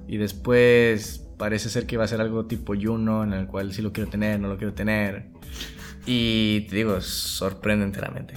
[0.07, 3.83] Y después parece ser que iba a ser algo tipo Juno, en el cual sí
[3.83, 5.31] lo quiero tener, no lo quiero tener.
[6.07, 8.35] Y te digo, sorprende enteramente.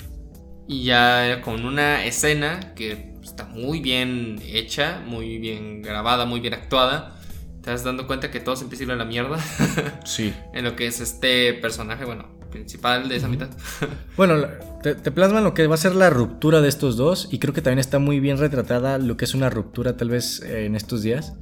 [0.69, 6.53] Y ya con una escena que está muy bien hecha, muy bien grabada, muy bien
[6.53, 7.19] actuada.
[7.63, 9.39] Te dando cuenta que todo se empieza a ir a la mierda.
[10.05, 10.31] Sí.
[10.53, 13.49] en lo que es este personaje, bueno, principal de esa mitad.
[14.15, 14.45] bueno,
[14.83, 17.63] te, plasman lo que va a ser la ruptura de estos dos y creo que
[17.63, 21.01] también está muy bien retratada lo que es una ruptura tal vez eh, en estos
[21.01, 21.33] días.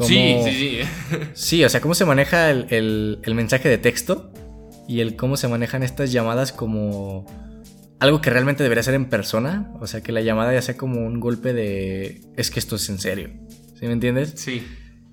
[0.00, 0.80] sí, sí, sí.
[1.34, 4.32] sí, o sea, cómo se maneja el, el, mensaje de texto
[4.88, 7.26] y el cómo se manejan estas llamadas como
[8.02, 9.70] algo que realmente debería ser en persona.
[9.80, 12.88] O sea, que la llamada ya sea como un golpe de es que esto es
[12.88, 13.30] en serio.
[13.78, 14.34] ¿Sí me entiendes?
[14.36, 14.66] Sí.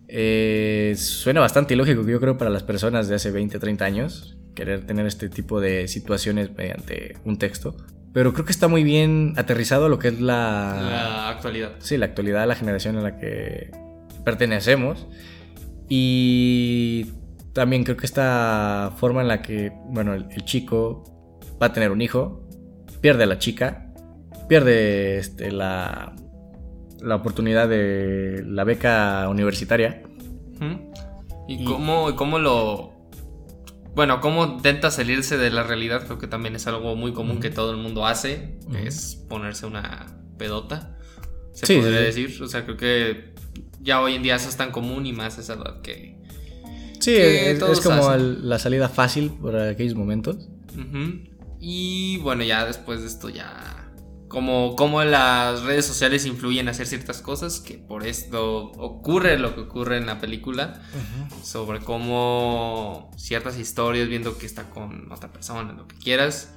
[0.07, 4.85] Eh, suena bastante ilógico, yo creo, para las personas de hace 20, 30 años querer
[4.85, 7.77] tener este tipo de situaciones mediante un texto.
[8.11, 10.79] Pero creo que está muy bien aterrizado lo que es la...
[10.81, 11.75] La actualidad.
[11.77, 13.69] Sí, la actualidad la generación a la que
[14.25, 15.07] pertenecemos.
[15.87, 17.05] Y
[17.53, 21.03] también creo que esta forma en la que, bueno, el, chico
[21.61, 22.48] va a tener un hijo,
[23.01, 23.91] pierde a la chica,
[24.47, 26.15] pierde este, la,
[27.01, 30.03] la oportunidad de la beca universitaria.
[31.47, 32.99] ¿Y, cómo, cómo lo,
[33.95, 37.49] bueno, cómo intenta salirse de la realidad, creo que también es algo muy común que
[37.49, 40.05] todo el mundo hace, es ponerse una
[40.37, 40.97] pedota,
[41.53, 42.41] se sí, podría decir.
[42.41, 43.33] O sea, creo que
[43.81, 46.17] ya hoy en día eso es tan común y más esa edad que...
[46.99, 50.49] Sí, es, como la salida fácil por aquellos momentos.
[51.59, 53.79] Y bueno, ya después de esto ya
[54.29, 59.55] como, como las redes sociales influyen a hacer ciertas cosas, que por esto ocurre lo
[59.55, 60.81] que ocurre en la película,
[61.43, 66.53] sobre cómo ciertas historias, viendo que está con otra persona, lo que quieras,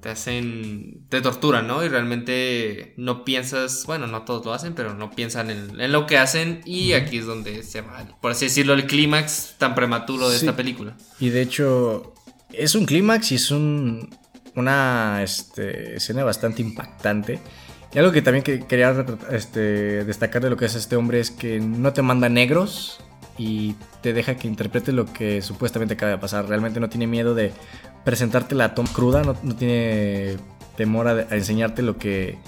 [0.00, 1.84] te hacen, te torturan, ¿no?
[1.84, 6.16] Y realmente no piensas, bueno, no todos lo hacen, pero no piensan en, lo que
[6.16, 10.36] hacen y aquí es donde se va, por así decirlo, el clímax tan prematuro de
[10.36, 10.96] esta película.
[11.20, 12.14] Y de hecho,
[12.50, 14.08] es un clímax y es un
[14.56, 17.40] una este, escena bastante impactante.
[17.94, 21.60] Y algo que también quería este, destacar de lo que es este hombre es que
[21.60, 23.00] no te manda negros
[23.38, 26.48] y te deja que interpretes lo que supuestamente acaba de pasar.
[26.48, 27.52] Realmente no tiene miedo de
[28.04, 30.36] presentarte la toma cruda, no, tiene
[30.76, 32.38] temor a, enseñarte lo que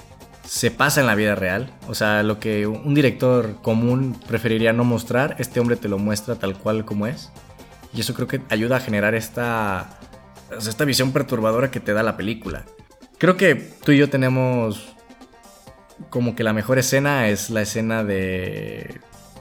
[0.45, 1.73] se pasa en la vida real.
[1.89, 6.37] O sea, lo que un director común preferiría no mostrar, este hombre te lo muestra
[6.37, 7.31] tal cual como es.
[7.95, 10.01] Y eso creo que ayuda a generar esta
[10.51, 12.65] esta visión perturbadora que te da la película.
[13.19, 14.95] Creo que tú y yo tenemos
[16.11, 19.01] como que la mejor escena es la escena de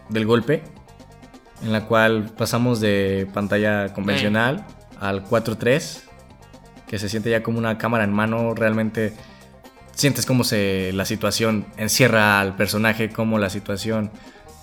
[0.09, 0.63] del golpe,
[1.63, 4.65] en la cual pasamos de pantalla convencional
[4.99, 6.01] al 4.3,
[6.87, 9.13] que se siente ya como una cámara en mano, realmente
[9.93, 14.11] sientes cómo se la situación encierra al personaje, cómo la situación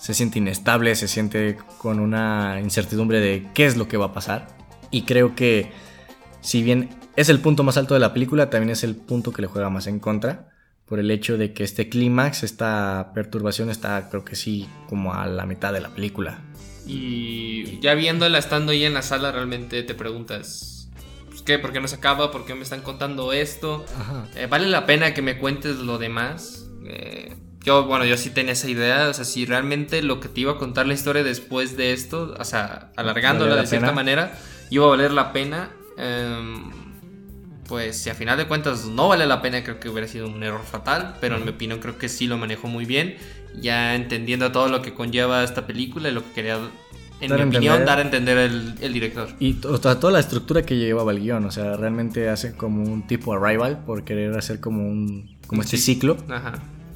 [0.00, 4.12] se siente inestable, se siente con una incertidumbre de qué es lo que va a
[4.12, 4.48] pasar.
[4.90, 5.72] Y creo que
[6.42, 9.42] si bien es el punto más alto de la película, también es el punto que
[9.42, 10.50] le juega más en contra.
[10.86, 15.26] Por el hecho de que este clímax, esta perturbación está creo que sí como a
[15.26, 16.40] la mitad de la película.
[16.86, 20.90] Y ya viéndola estando ahí en la sala realmente te preguntas,
[21.28, 21.58] pues, ¿qué?
[21.58, 22.30] ¿Por qué no se acaba?
[22.30, 23.86] ¿Por qué me están contando esto?
[24.34, 26.66] Eh, ¿Vale la pena que me cuentes lo demás?
[26.84, 30.40] Eh, yo, bueno, yo sí tenía esa idea, o sea, si realmente lo que te
[30.40, 34.36] iba a contar la historia después de esto, o sea, alargándola de cierta manera,
[34.70, 36.70] iba a valer la pena, Em,
[37.68, 40.42] pues si a final de cuentas no vale la pena, creo que hubiera sido un
[40.42, 43.16] error fatal, pero en mi opinión creo que sí lo manejó muy bien,
[43.60, 46.58] ya entendiendo todo lo que conlleva esta película y lo que quería,
[47.20, 49.28] en mi opinión, dar a entender el, director.
[49.38, 53.32] Y toda la estructura que llevaba el guion, o sea, realmente hace como un tipo
[53.32, 56.16] arrival por querer hacer como un como este ciclo.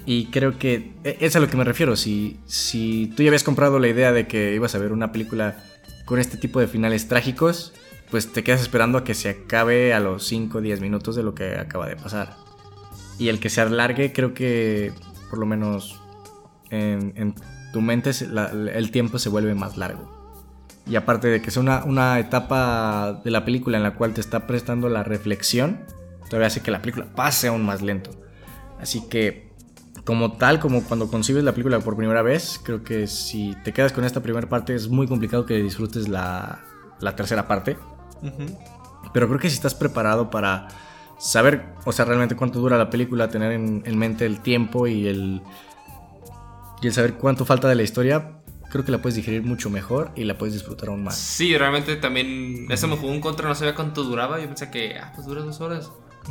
[0.06, 1.96] Y creo que e, es a lo que me refiero.
[1.96, 5.56] Si, si tú ya habías comprado la idea de que ibas a ver una película
[6.04, 7.74] con este tipo de finales trágicos,
[8.10, 11.22] pues te quedas esperando a que se acabe a los 5 o 10 minutos de
[11.22, 12.36] lo que acaba de pasar.
[13.18, 14.92] Y el que se alargue, creo que
[15.30, 16.00] por lo menos
[16.70, 17.34] en,
[17.72, 20.14] tu mente el tiempo se vuelve más largo.
[20.86, 24.20] Y aparte de que sea una, una, etapa de la película en la cual te
[24.20, 25.80] está prestando la reflexión,
[26.28, 28.10] todavía hace que la película pase aún más lento.
[28.80, 29.50] Así que,
[30.04, 33.92] como tal, como cuando concibes la película por primera vez, creo que si te quedas
[33.92, 36.60] con esta primera parte es muy complicado que disfrutes la,
[37.00, 37.76] la tercera parte.
[39.12, 40.68] Pero creo que si estás preparado para
[41.18, 45.42] saber, o sea, realmente cuánto dura la película, tener en, mente el tiempo y el,
[46.82, 48.40] y el saber cuánto falta de la historia,
[48.70, 51.16] creo que la puedes digerir mucho mejor y la puedes disfrutar aún más.
[51.16, 54.96] Sí, realmente también eso me jugó un contra, no sabía cuánto duraba, yo pensé que,
[54.98, 55.90] ah, pues dura dos horas.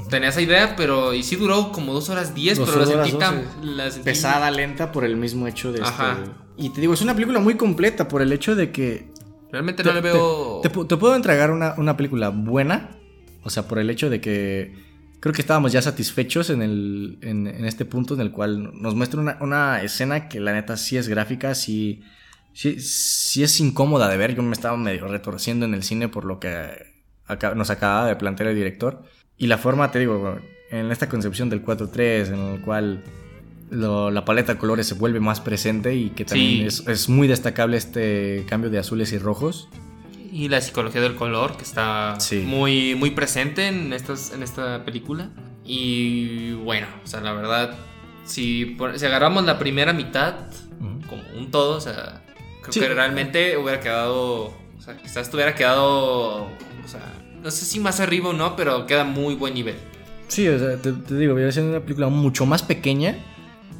[0.10, 3.46] Tenía esa idea, pero y sí duró como dos horas diez, pero la sentí tan
[4.04, 6.04] pesada, lenta por el mismo hecho de Este...
[6.58, 9.12] Y te digo, es una película muy completa por el hecho de que
[9.56, 10.60] Realmente no le veo.
[10.62, 12.90] Te, puedo entregar una, película buena.
[13.42, 14.76] O sea, por el hecho de que
[15.22, 19.38] creo que estábamos ya satisfechos en, el, en, este punto en el cual nos muestra
[19.40, 22.04] una, escena que la neta sí es gráfica, sí,
[22.52, 24.36] sí, es incómoda de ver.
[24.36, 26.88] Yo me estaba medio retorciendo en el cine por lo que
[27.56, 29.04] nos acaba de plantear el director.
[29.38, 30.38] Y la forma, te digo,
[30.70, 33.06] en esta concepción del 4-3, en el cual
[33.70, 38.46] la paleta de colores se vuelve más presente y que también es, muy destacable este
[38.48, 39.70] cambio de azules y rojos.
[40.32, 45.30] Y la psicología del color, que está muy, muy presente en, estas, en esta película.
[45.64, 47.76] Y bueno, o sea, la verdad,
[48.26, 50.36] si, si agarramos la primera mitad
[51.08, 52.22] como un todo, o sea,
[52.62, 54.48] creo que realmente hubiera quedado,
[54.78, 57.02] o sea, quizás hubiera quedado, o sea,
[57.42, 59.76] no sé si más arriba o no, pero queda muy buen nivel.
[60.28, 63.16] Sí, o sea, te, te digo, hubiera sido una película mucho más pequeña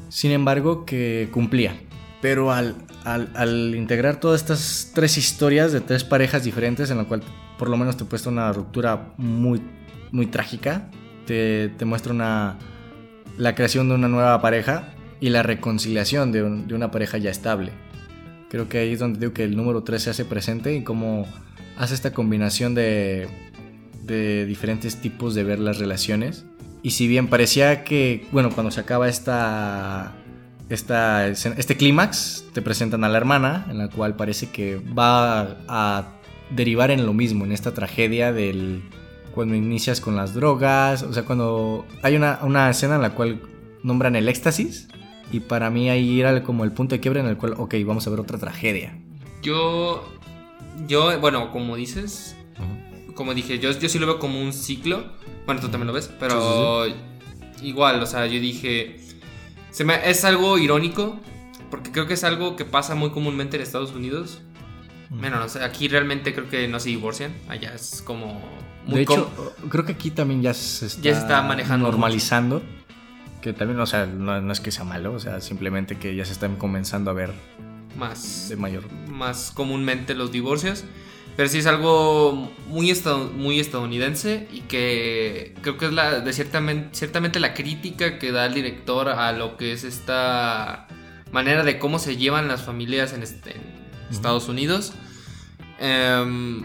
[0.08, 1.76] sin embargo, que cumplía.
[2.22, 7.22] Pero al, al, integrar todas estas tres historias de tres parejas diferentes, en la cual
[7.58, 9.60] por lo menos te puesto una ruptura muy,
[10.12, 10.90] muy trágica,
[11.26, 12.58] te, te muestra una,
[13.38, 17.72] la creación de una nueva pareja y la reconciliación de, de, una pareja ya estable.
[18.50, 21.26] Creo que ahí es donde digo que el número 3 se hace presente y cómo
[21.76, 23.28] hace esta combinación de,
[24.02, 26.45] de diferentes tipos de ver las relaciones
[26.86, 30.14] y si bien parecía que, bueno, cuando se acaba esta,
[30.68, 36.12] esta este clímax, te presentan a la hermana, en la cual parece que va a
[36.50, 38.88] derivar en lo mismo, en esta tragedia del
[39.34, 43.42] cuando inicias con las drogas, o sea, cuando hay una, una escena en la cual
[43.82, 44.86] nombran el éxtasis,
[45.32, 48.06] y para mí ahí era como el punto de quiebre en el cual, ok, vamos
[48.06, 48.96] a ver otra tragedia.
[49.42, 50.08] Yo,
[50.86, 52.36] yo, bueno, como dices,
[53.16, 55.04] como dije, yo, yo sí lo veo como un ciclo
[55.46, 56.86] bueno, tú también lo ves, pero
[57.62, 59.00] igual, o sea, yo dije,
[59.70, 61.18] se me, es algo irónico,
[61.70, 64.42] porque creo que es algo que pasa muy comúnmente en Estados Unidos.
[65.08, 68.42] Bueno, no sé, aquí realmente creo que no se divorcian, allá es como...
[68.86, 69.30] Muy de hecho,
[69.68, 72.62] creo que aquí también ya se está, ya se está manejando normalizando.
[73.40, 76.24] Que también, o sea, no, no, es que sea malo, o sea, simplemente que ya
[76.24, 77.32] se están comenzando a ver
[77.96, 80.84] más de mayor más comúnmente los divorcios.
[81.36, 82.94] Pero sí es algo muy,
[83.34, 88.46] muy estadounidense y que creo que es la, de ciertamente, ciertamente la crítica que da
[88.46, 90.88] el director a lo que es esta
[91.32, 93.54] manera de cómo se llevan las familias en, este,
[94.10, 94.94] Estados Unidos.
[95.78, 96.64] Em,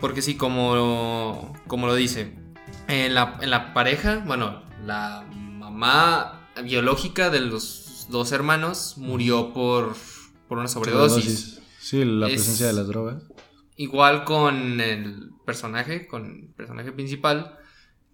[0.00, 2.34] porque sí, como, como lo dice,
[2.88, 9.94] en la, en la pareja, bueno, la mamá biológica de los dos hermanos murió por,
[10.48, 11.60] por una sobredosis.
[11.78, 13.22] Sí, la presencia de las drogas.
[13.80, 17.56] Igual con el personaje, con el personaje principal,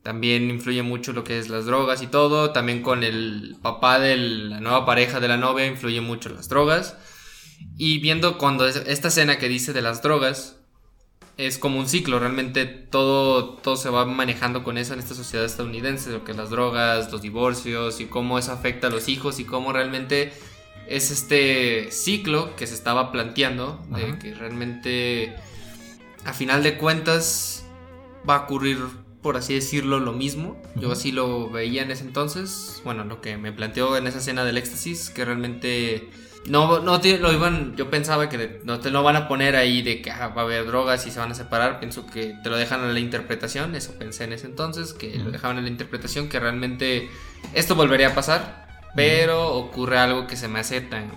[0.04, 2.52] también influye mucho lo que es las drogas y todo.
[2.52, 6.96] También con el papá de la nueva pareja de la novia influye mucho las drogas.
[7.76, 10.60] Y viendo cuando esta escena que dice de las drogas,
[11.36, 15.44] es como un ciclo, realmente todo, todo se va manejando con eso en esta sociedad
[15.44, 19.40] estadounidense, lo que es las drogas, los divorcios y cómo eso afecta a los hijos
[19.40, 20.32] y cómo realmente
[20.86, 25.34] es este ciclo que se estaba planteando, de que realmente
[26.26, 27.64] a final de cuentas
[28.28, 28.78] va a ocurrir,
[29.22, 30.60] por así decirlo, lo mismo.
[30.74, 32.80] Yo así lo veía en ese entonces.
[32.84, 36.10] Bueno, lo que me planteó en esa escena del éxtasis, que realmente
[36.46, 40.02] no, no lo iban, yo pensaba que no te lo van a poner ahí de
[40.02, 41.78] que ah, va a haber drogas y se van a separar.
[41.78, 43.76] Pienso que te lo dejan a la interpretación.
[43.76, 47.08] Eso pensé en ese entonces, que lo dejaban a la interpretación, que realmente
[47.54, 48.66] esto volvería a pasar.
[48.96, 51.08] Pero ocurre algo que se me hace tan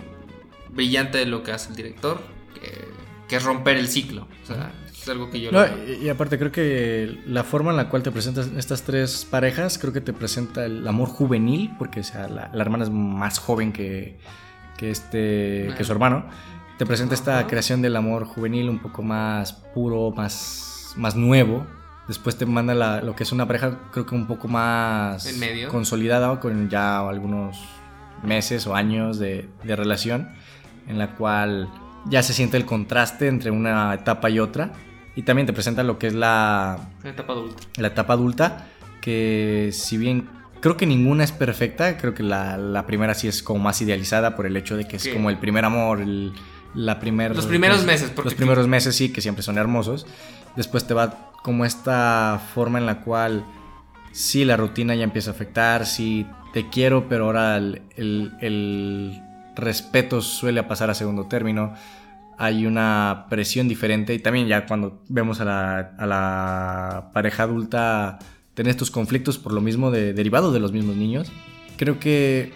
[0.68, 2.20] brillante de lo que hace el director,
[2.54, 2.84] que,
[3.26, 4.28] que es romper el ciclo.
[4.44, 4.72] O sea,
[5.02, 5.50] es algo que yo...
[5.50, 9.78] No, y, aparte creo que la forma en la cual te presentas estas tres parejas,
[9.78, 14.18] creo que te presenta el amor juvenil, porque sea, la, hermana es más joven que,
[14.76, 16.26] que, este, que su hermano.
[16.78, 21.66] Te presenta esta creación del amor juvenil un poco más puro, más, más nuevo.
[22.08, 25.32] Después te manda lo que es una pareja, creo que un poco más
[25.70, 27.58] consolidada, con ya algunos
[28.22, 30.30] meses o años de, de relación,
[30.88, 31.68] en la cual
[32.06, 34.72] ya se siente el contraste entre una etapa y otra.
[35.20, 37.62] Y también te presenta lo que es la, la etapa adulta.
[37.76, 38.66] La etapa adulta,
[39.02, 40.26] que si bien
[40.62, 44.34] creo que ninguna es perfecta, creo que la, la primera sí es como más idealizada
[44.34, 46.00] por el hecho de que es como el primer amor,
[46.74, 48.08] la primer, los primeros meses.
[48.08, 50.06] Porque los primeros meses sí, que siempre son hermosos.
[50.56, 53.44] Después te va como esta forma en la cual
[54.12, 59.22] sí la rutina ya empieza a afectar, sí te quiero, pero ahora el, el, el
[59.54, 61.74] respeto suele pasar a segundo término
[62.40, 68.18] hay una presión diferente y también ya cuando vemos a la, pareja adulta
[68.54, 71.30] tener estos conflictos por lo mismo de, derivado de los mismos niños,
[71.76, 72.54] creo que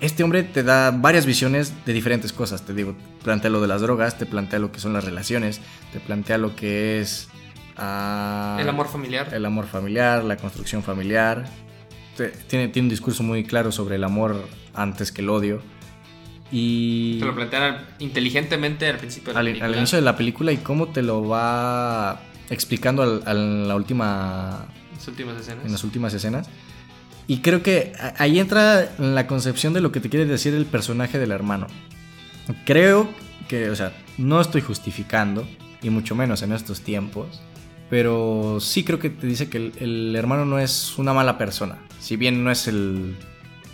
[0.00, 2.66] este hombre te da varias visiones de diferentes cosas.
[2.66, 5.60] Te digo, plantea lo de las drogas, te plantea lo que son las relaciones,
[5.92, 7.28] te plantea lo que es...
[7.76, 9.32] Ah, el amor familiar.
[9.32, 11.44] El amor familiar, la construcción familiar.
[12.48, 14.44] Tiene, tiene un discurso muy claro sobre el amor
[14.74, 15.62] antes que el odio.
[16.50, 17.18] Y...
[17.18, 19.66] Te lo plantean inteligentemente al principio de la al, película.
[19.66, 24.66] Al inicio de la película y cómo te lo va explicando en la última...
[24.94, 25.64] Las últimas escenas.
[25.64, 26.48] En las últimas escenas.
[27.26, 31.18] Y creo que ahí entra la concepción de lo que te quiere decir el personaje
[31.18, 31.66] del hermano.
[32.66, 33.08] Creo
[33.48, 35.46] que, o sea, no estoy justificando,
[35.84, 37.42] y mucho menos en estos tiempos,
[37.90, 41.78] pero sí creo que te dice que el, hermano no es una mala persona.
[42.00, 43.16] Si bien no es el,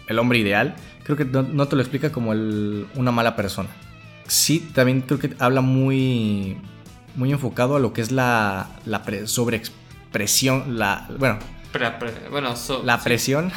[0.09, 0.75] el hombre ideal,
[1.15, 3.69] creo que no, te lo explica como el, una mala persona.
[4.27, 6.59] Sí, también creo que habla muy,
[7.17, 11.39] muy enfocado a lo que es la, la sobreexpresión, la, bueno,
[12.31, 12.55] bueno,
[12.85, 13.53] la presión.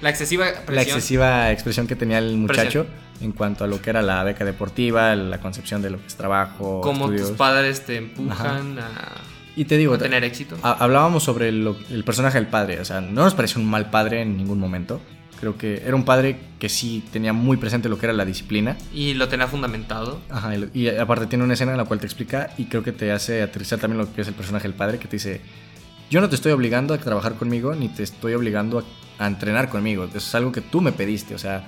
[0.00, 0.74] La excesiva presión.
[0.74, 2.86] La excesiva expresión que tenía el muchacho
[3.20, 6.16] en cuanto a lo que era la beca deportiva, la concepción de lo que es
[6.16, 6.80] trabajo.
[6.82, 9.12] Cómo tus padres te empujan a.
[9.56, 10.56] Y te digo, tener éxito.
[10.62, 12.80] Hablábamos sobre el personaje del padre.
[12.80, 15.00] O sea, no nos pareció un mal padre en ningún momento.
[15.38, 18.76] Creo que era un padre que sí tenía muy presente lo que era la disciplina.
[18.92, 20.20] Y lo tenía fundamentado.
[20.30, 23.12] Ajá, y, aparte tiene una escena en la cual te explica y creo que te
[23.12, 25.40] hace aterrizar también lo que es el personaje del padre, que te dice,
[26.10, 28.84] yo no te estoy obligando a trabajar conmigo, ni te estoy obligando
[29.18, 30.04] a, entrenar conmigo.
[30.04, 31.34] Eso es algo que tú me pediste.
[31.34, 31.66] O sea,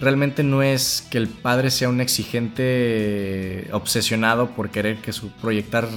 [0.00, 5.88] realmente no es que el padre sea un exigente obsesionado por querer que su, proyectar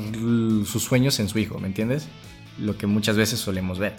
[0.66, 2.08] sus sueños en su hijo, ¿me entiendes?
[2.60, 3.96] Lo que muchas veces solemos ver.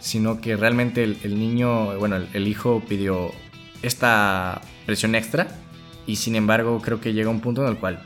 [0.00, 3.32] Sino que realmente el, niño, bueno, el, hijo pidió
[3.82, 5.48] esta presión extra
[6.06, 8.00] y sin embargo creo que llega un punto en el cual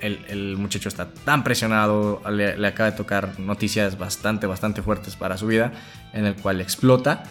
[0.00, 5.46] el, muchacho está tan presionado, le, acaba de tocar noticias bastante, bastante fuertes para su
[5.46, 5.72] vida,
[6.12, 7.24] en el cual explota.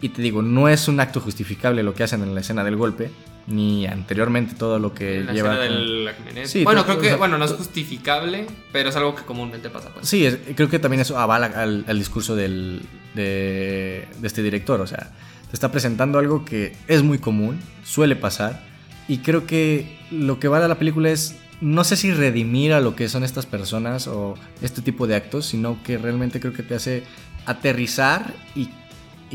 [0.00, 2.76] Y te digo, no es un acto justificable lo que hacen en la escena del
[2.76, 3.10] golpe,
[3.46, 5.56] ni anteriormente todo lo que la lleva.
[5.56, 6.10] Del
[6.44, 9.90] sí, bueno, creo que, bueno, no es justificable, pero es algo que comúnmente pasa.
[9.90, 10.08] Pues.
[10.08, 12.82] Sí, creo que también eso avala al, discurso del,
[13.14, 14.80] de, de este director.
[14.80, 15.10] O sea,
[15.50, 18.62] te está presentando algo que es muy común, suele pasar,
[19.08, 22.80] y creo que lo que vale a la película es no sé si redimir a
[22.80, 26.62] lo que son estas personas o este tipo de actos, sino que realmente creo que
[26.62, 27.02] te hace
[27.46, 28.70] aterrizar y,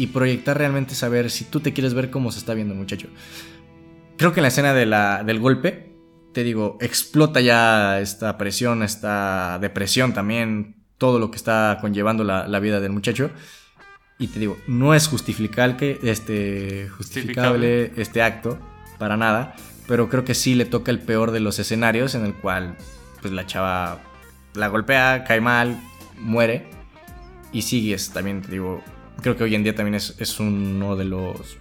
[0.08, 3.08] proyectar realmente saber si tú te quieres ver cómo se está viendo el muchacho.
[4.18, 5.96] Creo que en la escena de la, del golpe,
[6.34, 12.48] te digo, explota ya esta presión, esta depresión también, todo lo que está conllevando la,
[12.48, 13.32] la vida del muchacho.
[14.18, 18.58] Y te digo, no es justificable, este, justificable este acto,
[18.98, 19.56] para nada
[19.88, 22.76] pero creo que sí le toca el peor de los escenarios en el cual
[23.22, 24.02] pues la chava
[24.54, 25.80] la golpea, cae mal,
[26.18, 26.68] muere
[27.52, 28.82] y sigues también, te digo,
[29.22, 31.58] creo que hoy en día también es, uno de los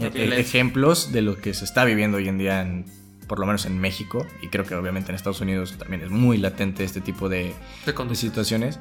[0.00, 2.86] e-, ejemplos de lo que se está viviendo hoy en día en,
[3.26, 6.38] por lo menos en México y creo que obviamente en Estados Unidos también es muy
[6.38, 7.54] latente este tipo de,
[7.86, 8.78] de, situaciones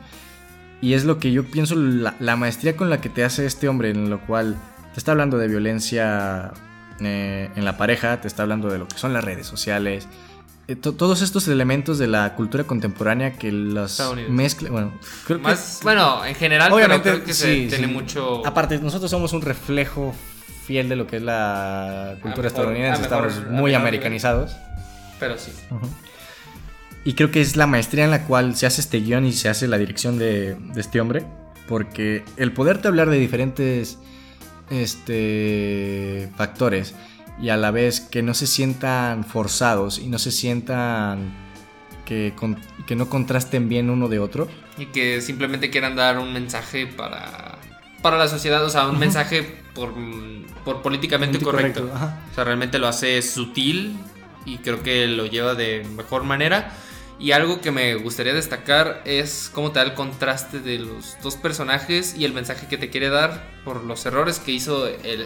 [0.81, 3.67] y es lo que yo pienso la, la maestría con la que te hace este
[3.67, 4.55] hombre en lo cual
[4.93, 6.53] te está hablando de violencia
[6.99, 10.07] eh, en la pareja, te está hablando de lo que son las redes sociales,
[10.67, 14.69] eh, todos estos elementos de la cultura contemporánea que las mezcla.
[14.69, 14.93] Bueno,
[15.25, 18.45] creo que bueno, en general, obviamente, creo que se tiene mucho.
[18.45, 20.13] Aparte, nosotros somos un reflejo
[20.67, 24.55] fiel de lo que es la cultura estadounidense, estamos muy americanizados.
[25.17, 25.51] Pero sí.
[27.05, 29.47] Y creo que es la maestría en la cual se hace este guion y se
[29.47, 31.25] hace la dirección de, de este hombre.
[31.69, 33.97] Porque el poderte hablar de diferentes
[34.69, 36.95] este, factores
[37.41, 41.33] y a la vez que no se sientan forzados y no se sientan
[42.05, 42.33] que,
[42.85, 44.49] que no contrasten bien uno de otro.
[44.77, 47.57] Y que simplemente quieran dar un mensaje para,
[48.01, 49.93] para la sociedad, o sea, un mensaje por,
[50.65, 51.89] por políticamente correcto.
[51.93, 53.95] o sea, realmente lo hace sutil
[54.43, 56.73] y creo que lo lleva de mejor manera.
[57.19, 61.35] Y algo que me gustaría destacar es cómo te da el contraste de los dos
[61.35, 65.25] personajes y el mensaje que te quiere dar por los errores que hizo el,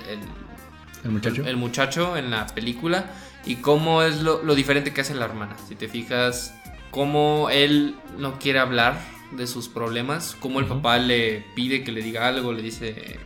[1.03, 2.15] ¿El, muchacho?
[2.15, 3.11] en la película
[3.45, 5.57] y cómo es lo, diferente que hace la hermana.
[5.67, 6.53] Si te fijas,
[6.91, 8.97] cómo él no quiere hablar
[9.31, 13.19] de sus problemas, cómo el papá le pide que le diga algo, le dice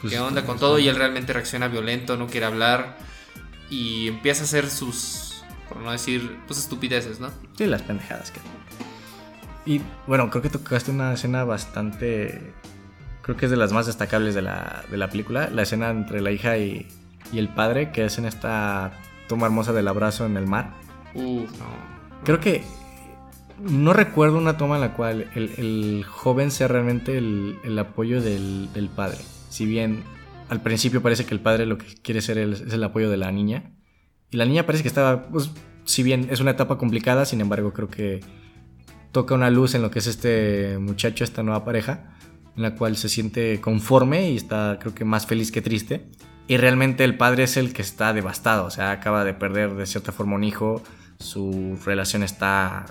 [0.00, 2.98] pues, qué onda con todo y él realmente reacciona violento, no quiere hablar
[3.68, 5.30] y empieza a hacer sus
[5.70, 7.30] por no decir, pues estupideces, ¿no?
[7.56, 8.40] Sí, las pendejadas que...
[9.64, 12.52] Y bueno, creo que tocaste una escena bastante...
[13.22, 16.20] Creo que es de las más destacables de la, de la película, la escena entre
[16.22, 16.88] la hija y,
[17.32, 18.90] y el padre, que hacen esta
[19.28, 20.72] toma hermosa del abrazo en el mar.
[21.14, 21.66] Uf, no.
[22.24, 22.64] Creo que
[23.60, 28.20] no recuerdo una toma en la cual el, el joven sea realmente el, el apoyo
[28.20, 29.18] del, del, padre.
[29.50, 30.02] Si bien
[30.48, 33.30] al principio parece que el padre lo que quiere ser es el apoyo de la
[33.30, 33.74] niña,
[34.30, 35.50] y la niña parece que estaba, pues,
[35.84, 38.20] si bien es una etapa complicada, sin embargo creo que
[39.12, 42.16] toca una luz en lo que es este muchacho, esta nueva pareja,
[42.56, 46.06] en la cual se siente conforme y está creo que más feliz que triste.
[46.46, 49.86] Y realmente el padre es el que está devastado, o sea, acaba de perder de
[49.86, 50.82] cierta forma un hijo,
[51.18, 52.86] su relación está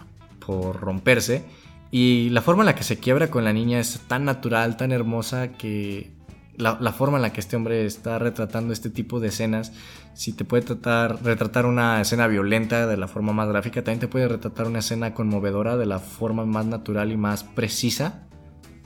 [0.45, 1.45] por romperse.
[1.91, 4.91] Y la forma en la que se quiebra con la niña es tan natural, tan
[4.91, 6.11] hermosa que
[6.60, 9.72] la, forma en la que este hombre está retratando este tipo de escenas,
[10.14, 14.07] si te puede tratar, retratar una escena violenta de la forma más gráfica, también te
[14.10, 18.27] puede retratar una escena conmovedora de la forma más natural y más precisa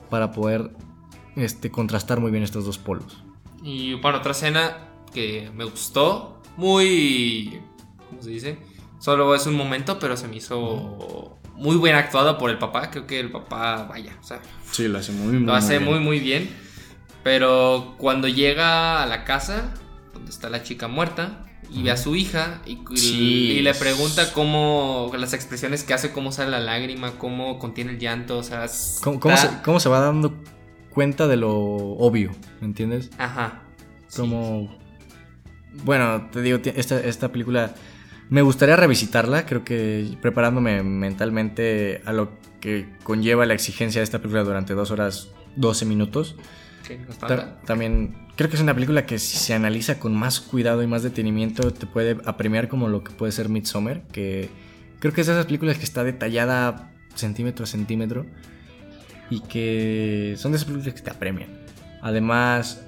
[0.08, 0.70] para poder
[1.34, 3.24] este, contrastar muy bien estos dos polos.
[3.62, 4.76] Y bueno, otra escena
[5.12, 7.60] que me gustó, muy...
[8.08, 8.58] ¿Cómo se dice?
[9.00, 12.90] Solo es un momento, pero se me hizo muy bien actuada por el papá.
[12.90, 14.40] Creo que el papá, vaya, o sea...
[14.70, 16.63] Sí, lo hace muy, muy Lo hace muy, muy bien.
[17.24, 19.74] Pero cuando llega a la casa,
[20.12, 21.40] donde está la chica muerta,
[21.70, 26.50] y ve a su hija y, le pregunta cómo las expresiones que hace, cómo sale
[26.50, 28.66] la lágrima, cómo contiene el llanto, o sea,
[29.02, 30.34] ¿Cómo, se, va dando
[30.90, 32.30] cuenta de lo obvio,
[32.60, 33.10] ¿me entiendes?
[33.18, 33.62] Ajá.
[34.14, 34.76] Como,
[35.82, 37.74] bueno, te digo, esta, esta película
[38.28, 44.18] me gustaría revisitarla, creo que preparándome mentalmente a lo que conlleva la exigencia de esta
[44.18, 46.36] película durante dos horas 12 minutos
[47.66, 51.02] también creo que es una película que si se analiza con más cuidado y más
[51.02, 54.50] detenimiento te puede apremiar como lo que puede ser Midsommar, que
[54.98, 58.26] creo que es de esas películas que está detallada centímetro a centímetro
[59.30, 61.48] y que son de esas películas que te apremian.
[62.02, 62.84] Además,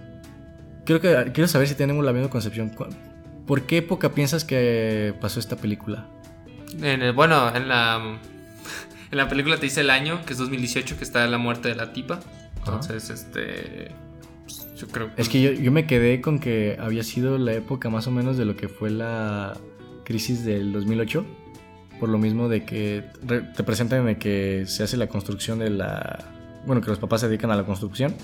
[0.84, 2.72] creo que quiero saber si tenemos la misma concepción.
[3.46, 6.06] ¿Por qué época piensas que pasó esta película?
[6.80, 8.18] En el, bueno, en la
[9.10, 11.76] en la película te dice el año, que es 2018, que está la muerte de
[11.76, 12.20] la tipa.
[12.66, 13.94] Entonces, este.
[14.44, 18.06] Pues, yo creo Es que yo, me quedé con que había sido la época más
[18.06, 19.56] o menos de lo que fue la
[20.04, 21.24] crisis del 2008.
[21.98, 26.24] Por lo mismo de que te presentan de que se hace la construcción de la.
[26.66, 28.14] Bueno, que los papás se dedican a la construcción.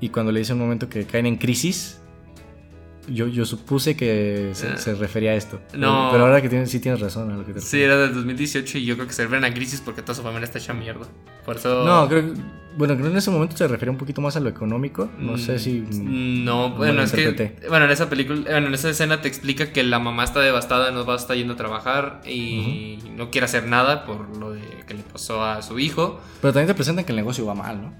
[0.00, 1.99] Y cuando le dice un momento que caen en crisis,
[3.08, 4.94] yo, yo supuse que se, ah.
[4.98, 5.60] refería a esto.
[5.74, 6.08] No.
[6.12, 7.30] Pero, ahora que tienes, sí tienes razón.
[7.30, 9.80] A lo que sí, era del 2018 y yo creo que se refieren a crisis
[9.80, 11.06] porque toda su familia está hecha mierda.
[11.44, 11.84] Por eso.
[11.84, 12.34] No, creo
[12.76, 15.08] Bueno, creo que en ese momento se refería un poquito más a lo económico.
[15.18, 15.80] No sé si.
[15.80, 17.56] Mm, no, bueno, es que.
[17.68, 18.42] Bueno, en esa película.
[18.42, 21.36] Bueno, en esa escena te explica que la mamá está devastada, no va a estar
[21.36, 25.62] yendo a trabajar y no quiere hacer nada por lo de que le pasó a
[25.62, 26.20] su hijo.
[26.40, 27.94] Pero también te presentan que el negocio va mal, ¿no?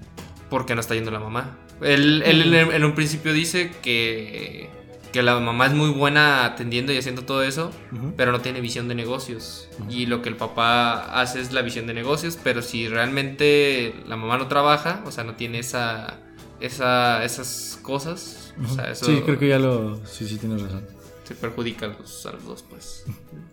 [0.49, 1.57] Porque no está yendo la mamá.
[1.81, 4.69] Él, él en un principio dice que
[5.11, 7.71] que la mamá es muy buena atendiendo y haciendo todo eso,
[8.17, 9.69] pero no tiene visión de negocios.
[9.89, 14.15] Y lo que el papá hace es la visión de negocios, pero si realmente la
[14.15, 16.19] mamá no trabaja, o sea, no tiene esa,
[16.59, 19.05] esa esas cosas, o sea, eso...
[19.05, 20.05] Sí, creo que ya lo...
[20.05, 20.85] Sí, sí, tienes razón.
[21.23, 23.05] Se perjudica a los, a los dos, pues.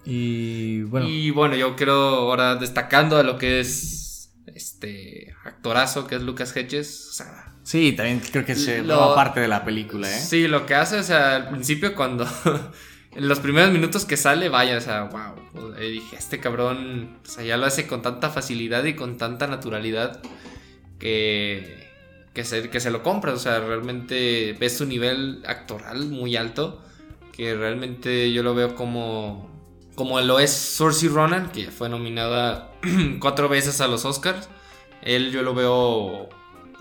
[0.04, 1.06] Y bueno.
[1.08, 6.56] Y bueno, yo quiero ahora destacando a lo que es este actorazo que es Lucas
[6.56, 10.18] Hedges, o sea, Sí, también creo que se lo, parte de la película, ¿eh?
[10.18, 12.26] Sí, lo que hace, o sea, al principio cuando...
[13.14, 15.74] en los primeros minutos que sale, vaya, o sea, wow.
[15.74, 20.22] dije, este cabrón, o sea, ya lo hace con tanta facilidad y con tanta naturalidad
[20.98, 21.86] que...
[22.32, 26.82] Que se, que se lo compras, o sea, realmente ves su nivel actoral muy alto,
[27.36, 29.50] que realmente yo lo veo como,
[29.94, 32.72] como lo es Saoirse Ronan, que fue nominada
[33.20, 34.48] cuatro veces a los Oscars.
[35.02, 36.30] Él yo lo veo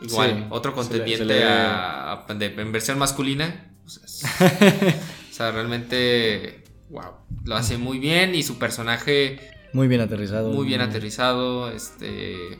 [0.02, 3.74] Igual, otro contendiente A, en versión masculina.
[5.30, 7.12] O sea, realmente, wow,
[7.46, 9.40] lo hace muy bien y su personaje...
[9.72, 10.52] Muy bien aterrizado.
[10.52, 12.58] Muy bien aterrizado, este...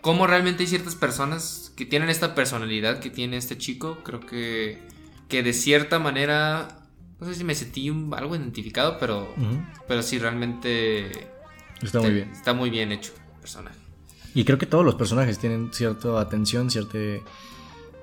[0.00, 4.78] Como realmente hay ciertas personas que tienen esta personalidad que tiene este chico, creo que,
[5.28, 6.88] que de cierta manera,
[7.20, 9.34] no sé si me sentí algo identificado, pero,
[9.86, 11.28] pero sí realmente...
[11.82, 12.30] Está muy bien.
[12.30, 13.83] Está muy bien hecho el personaje.
[14.34, 16.98] Y creo que todos los personajes tienen cierta atención, cierta...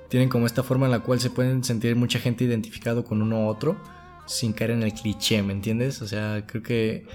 [0.10, 3.45] Tienen como esta forma en la cual se pueden sentir mucha gente identificado con uno
[3.45, 3.78] u otro
[4.26, 6.02] sin caer en el cliché, ¿me entiendes?
[6.02, 7.06] O sea, creo que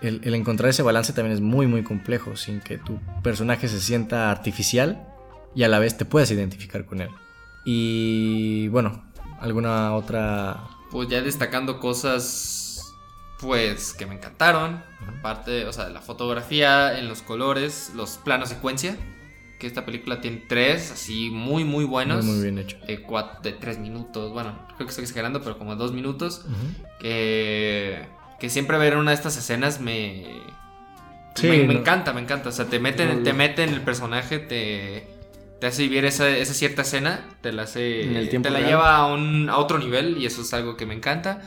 [0.00, 4.30] el, encontrar ese balance también es muy, muy complejo, sin que tu personaje se sienta
[4.30, 5.06] artificial
[5.54, 7.10] y a la vez te puedas identificar con él.
[7.64, 9.04] Y bueno,
[9.40, 10.64] alguna otra...
[10.90, 12.63] Pues ya destacando cosas
[13.44, 14.82] pues que me encantaron.
[15.18, 18.96] Aparte, o sea, de la fotografía, en los colores, los planos secuencia.
[19.58, 22.24] Que esta película tiene tres, así muy, muy buenos.
[22.24, 22.78] Muy, bien hecho.
[22.86, 23.04] De,
[23.42, 26.44] de tres minutos, bueno, creo que estoy exagerando, pero como dos minutos.
[27.00, 28.06] Que,
[28.40, 30.24] que siempre ver una de estas escenas me.
[31.34, 32.48] Sí, me, encanta, me encanta.
[32.48, 35.06] O sea, te meten, te meten el personaje, te,
[35.60, 38.28] te hace vivir esa, esa cierta escena, te la hace.
[38.30, 41.42] te la lleva a, un, a otro nivel y eso es algo que me encanta.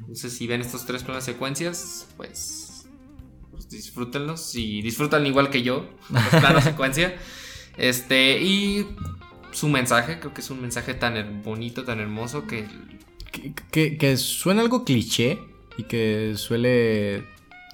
[0.00, 2.88] Entonces, si ven estos tres planos secuencias, pues,
[3.50, 4.54] pues, disfrútenlos.
[4.54, 7.16] Y disfrutan igual que yo, los planos secuencia.
[7.76, 8.86] Este, y
[9.52, 12.66] su mensaje, creo que es un mensaje tan bonito, tan hermoso que...
[13.70, 15.38] Que, suena algo cliché
[15.76, 17.24] y que suele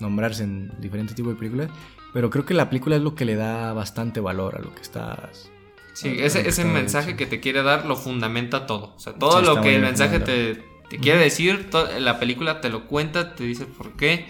[0.01, 1.70] nombrarse en diferentes tipos de películas,
[2.12, 4.82] pero creo que la película es lo que le da bastante valor a lo que
[4.82, 5.51] estás
[5.94, 8.94] Sí, ese, ese mensaje que te quiere dar lo fundamenta todo.
[8.96, 10.73] O sea, todo Sí, lo que el mensaje fundamentado.
[10.96, 11.68] Te, quiere decir,
[11.98, 14.26] la película te lo cuenta, te dice por qué,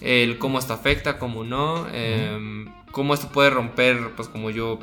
[0.00, 4.78] el cómo esto afecta, cómo no, em, cómo esto puede romper, pues como yo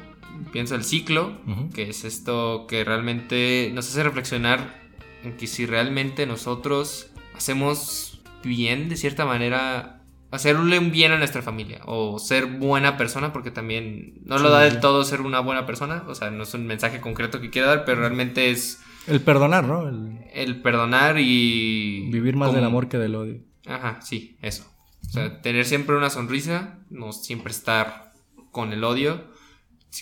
[0.52, 1.34] pienso, el ciclo,
[1.73, 4.81] que es esto que realmente nos hace reflexionar
[5.23, 11.41] en que si realmente nosotros hacemos bien, de cierta manera, hacerle un bien a nuestra
[11.41, 15.39] familia o ser buena persona, porque también no lo Sí, da del todo ser una
[15.39, 18.81] buena persona, o sea, no es un mensaje concreto que quiera dar, pero realmente es
[19.07, 19.88] El perdonar, ¿no?
[19.88, 22.10] El el perdonar y...
[22.11, 23.40] vivir más del amor que del odio.
[23.68, 24.65] Ajá, sí, eso.
[25.07, 28.14] O sea, tener siempre una sonrisa, no siempre estar
[28.52, 29.26] con el odio.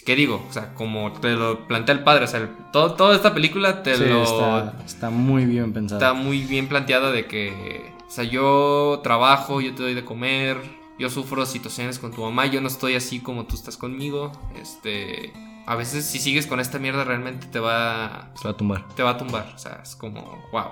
[0.05, 0.45] ¿Qué digo?
[0.47, 3.81] O sea, como te lo plantea el padre, o sea, el- todo, toda esta película
[3.81, 5.99] te Sí, lo está, está muy bien pensado.
[5.99, 10.57] está muy bien planteada de que, o sea, yo trabajo, yo te doy de comer,
[10.99, 14.31] yo sufro situaciones con tu mamá, yo no estoy así como tú estás conmigo.
[14.61, 15.33] Este,
[15.69, 18.87] a veces si sigues con esta mierda realmente te va Se va a tumbar.
[18.95, 20.21] te va a tumbar, o sea, es como
[20.51, 20.65] wow.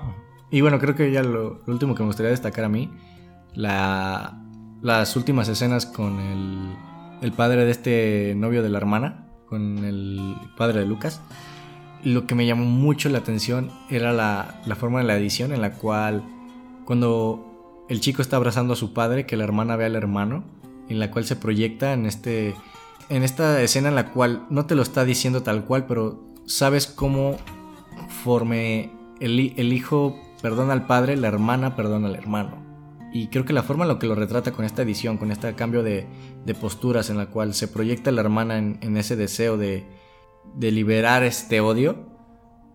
[0.49, 2.89] Y bueno, creo que ya lo, lo último que me gustaría destacar a mí,
[3.53, 4.41] la,
[4.81, 6.75] las últimas escenas con el,
[7.21, 11.21] el padre de este novio de la hermana, con el padre de Lucas.
[12.03, 15.61] Lo que me llamó mucho la atención era la, la forma de la edición en
[15.61, 16.23] la cual
[16.85, 20.43] cuando el chico está abrazando a su padre, que la hermana ve al hermano,
[20.89, 22.55] en la cual se proyecta en este
[23.09, 26.87] en esta escena en la cual no te lo está diciendo tal cual, pero sabes
[26.87, 27.37] cómo
[28.23, 32.65] forme el, el hijo perdona al padre, la hermana perdona al hermano.
[33.13, 35.53] Y creo que la forma en la que lo retrata con esta edición, con este
[35.55, 36.07] cambio de,
[36.45, 39.87] de posturas en la cual se proyecta la hermana en, en ese deseo de,
[40.55, 42.05] de liberar este odio,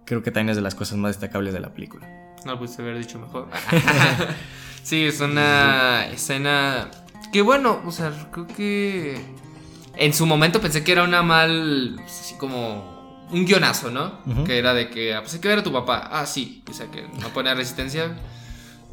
[0.05, 2.09] creo que también es de las cosas más destacables de la película.
[2.45, 3.49] No pudiste haber dicho mejor.
[4.83, 6.91] sí, es una escena
[7.33, 9.21] que bueno, o sea, creo que
[9.97, 14.21] en su momento pensé que era una mal, pues, así como un guionazo, ¿no?
[14.45, 16.09] Que era de que, ah, pues hay que ver a tu papá.
[16.13, 18.17] Ah, sí, o sea, que no pone resistencia.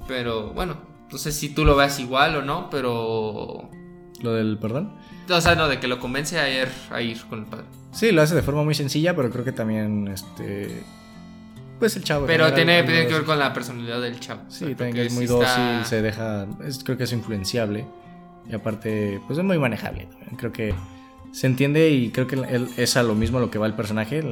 [0.08, 0.78] Pero bueno,
[1.12, 3.70] no sé si tú lo veas igual o no, pero...
[4.22, 4.96] Lo del perdón.
[5.30, 7.66] O sea, no, de que lo convence a ir, a ir con el padre.
[7.92, 10.84] Sí, lo hace de forma muy sencilla, pero creo que también, este...
[11.80, 12.26] Pues el chavo...
[12.26, 14.42] Pero tiene, que ver con la personalidad del chavo.
[14.48, 17.04] O Sí, sea, creo también que es muy dócil, está- se deja, es- creo que
[17.06, 17.86] es influenciable
[18.50, 20.08] y aparte, pues es muy manejable.
[20.38, 20.74] Creo que
[21.32, 24.20] se entiende y creo que él, es a lo mismo lo que va el personaje.
[24.20, 24.30] El,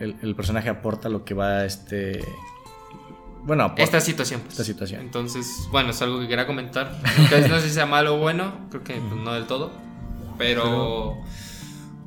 [0.00, 2.20] el- el personaje aporta lo que va este,
[3.44, 4.40] bueno, aporta Esta situación.
[4.40, 4.52] pues.
[4.52, 5.00] esta situación.
[5.00, 6.96] Entonces, bueno, es algo que quería comentar.
[7.18, 9.72] Entonces, no sé si sea malo o bueno, creo que pues, no del todo.
[10.38, 11.16] Pero,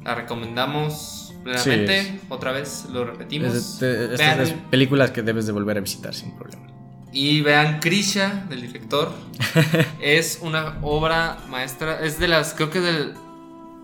[0.04, 2.04] la recomendamos plenamente.
[2.04, 3.54] Sí, Otra vez lo repetimos.
[3.54, 6.68] Es Vean- estas es películas que debes de volver a visitar sin problema.
[7.12, 9.12] Y vean Krisha, del director.
[10.02, 12.00] es una obra maestra.
[12.04, 13.14] Es de las, creo que del.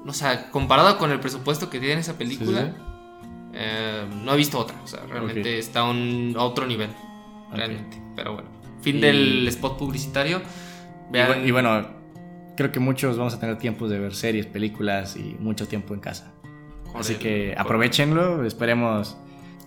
[0.06, 3.50] O sea, comparado con el presupuesto que tiene esa película, Sí, sí.
[3.54, 4.80] eh, no he visto otra.
[4.84, 5.60] O sea, realmente Ok.
[5.60, 6.90] está a un, a otro nivel.
[7.52, 8.00] Realmente.
[8.16, 8.50] Pero bueno.
[8.82, 10.42] Fin Y- del spot publicitario.
[11.10, 11.88] Y, Vean, y bueno,
[12.56, 16.00] creo que muchos vamos a tener tiempos de ver series, películas y mucho tiempo en
[16.02, 16.32] casa.
[16.92, 19.18] con Así que aprovechenlo, esperemos.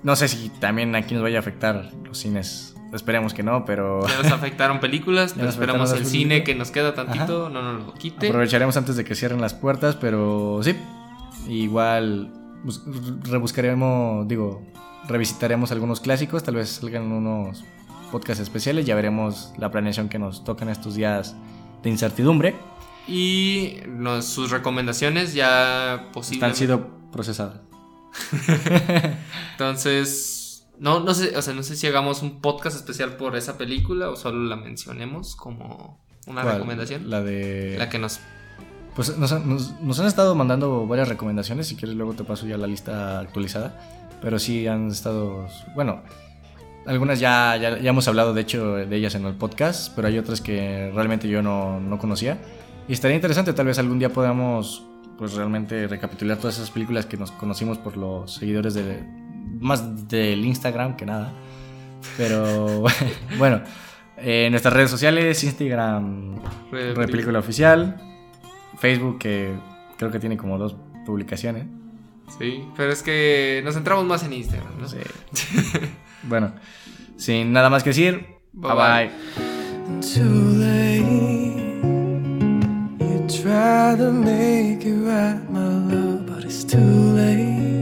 [0.05, 2.77] No sé si también aquí nos vaya a afectar los cines.
[2.93, 6.47] Esperemos que no, pero Ya nos afectaron películas, pero nos esperamos el cine películas.
[6.47, 8.29] que nos queda tantito, no nos lo quite.
[8.29, 10.75] aprovecharemos antes de que cierren las puertas, pero sí.
[11.49, 12.33] Igual
[12.65, 12.83] bus-
[13.25, 14.63] rebuscaremos, digo,
[15.07, 17.65] revisitaremos algunos clásicos, tal vez salgan unos
[18.11, 21.37] podcasts especiales, ya veremos la planeación que nos tocan estos días
[21.83, 22.57] de incertidumbre.
[23.07, 26.59] Y nos- sus recomendaciones ya Están posiblemente.
[26.59, 27.61] sido procesadas.
[29.53, 30.38] Entonces,
[30.81, 34.11] no, no sé, o sea, no sé si hagamos un podcast especial por esa película
[34.11, 36.55] o solo la mencionemos como una ¿Cuál?
[36.57, 37.09] recomendación.
[37.11, 37.77] La de...
[37.79, 38.21] La que nos
[38.95, 42.57] Pues nos, nos- nos han estado mandando varias recomendaciones, si quieres luego te paso ya
[42.59, 43.79] la lista actualizada,
[44.21, 46.03] pero sí han estado, bueno,
[46.87, 50.19] algunas ya, ya, ya hemos hablado de hecho de ellas en el podcast, pero hay
[50.19, 52.39] otras que realmente yo no, no conocía
[52.89, 54.85] y estaría interesante, tal vez algún día podamos
[55.19, 59.03] pues realmente recapitular todas esas películas que nos conocimos por los seguidores de
[59.61, 61.33] más del Instagram que nada,
[62.17, 62.85] pero
[63.39, 63.61] bueno,
[64.17, 66.37] en nuestras redes sociales, Instagram,
[66.71, 67.97] Re- Red Película Oficial,
[68.79, 69.55] Facebook, que
[69.97, 70.77] creo que tiene como dos
[71.07, 71.65] publicaciones.
[72.39, 74.87] Sí, pero es que nos centramos más en Instagram, ¿no?
[74.89, 75.01] Sé.
[76.25, 76.53] bueno,
[77.17, 79.11] sin nada más que decir, bye Bye,
[87.61, 87.78] bye.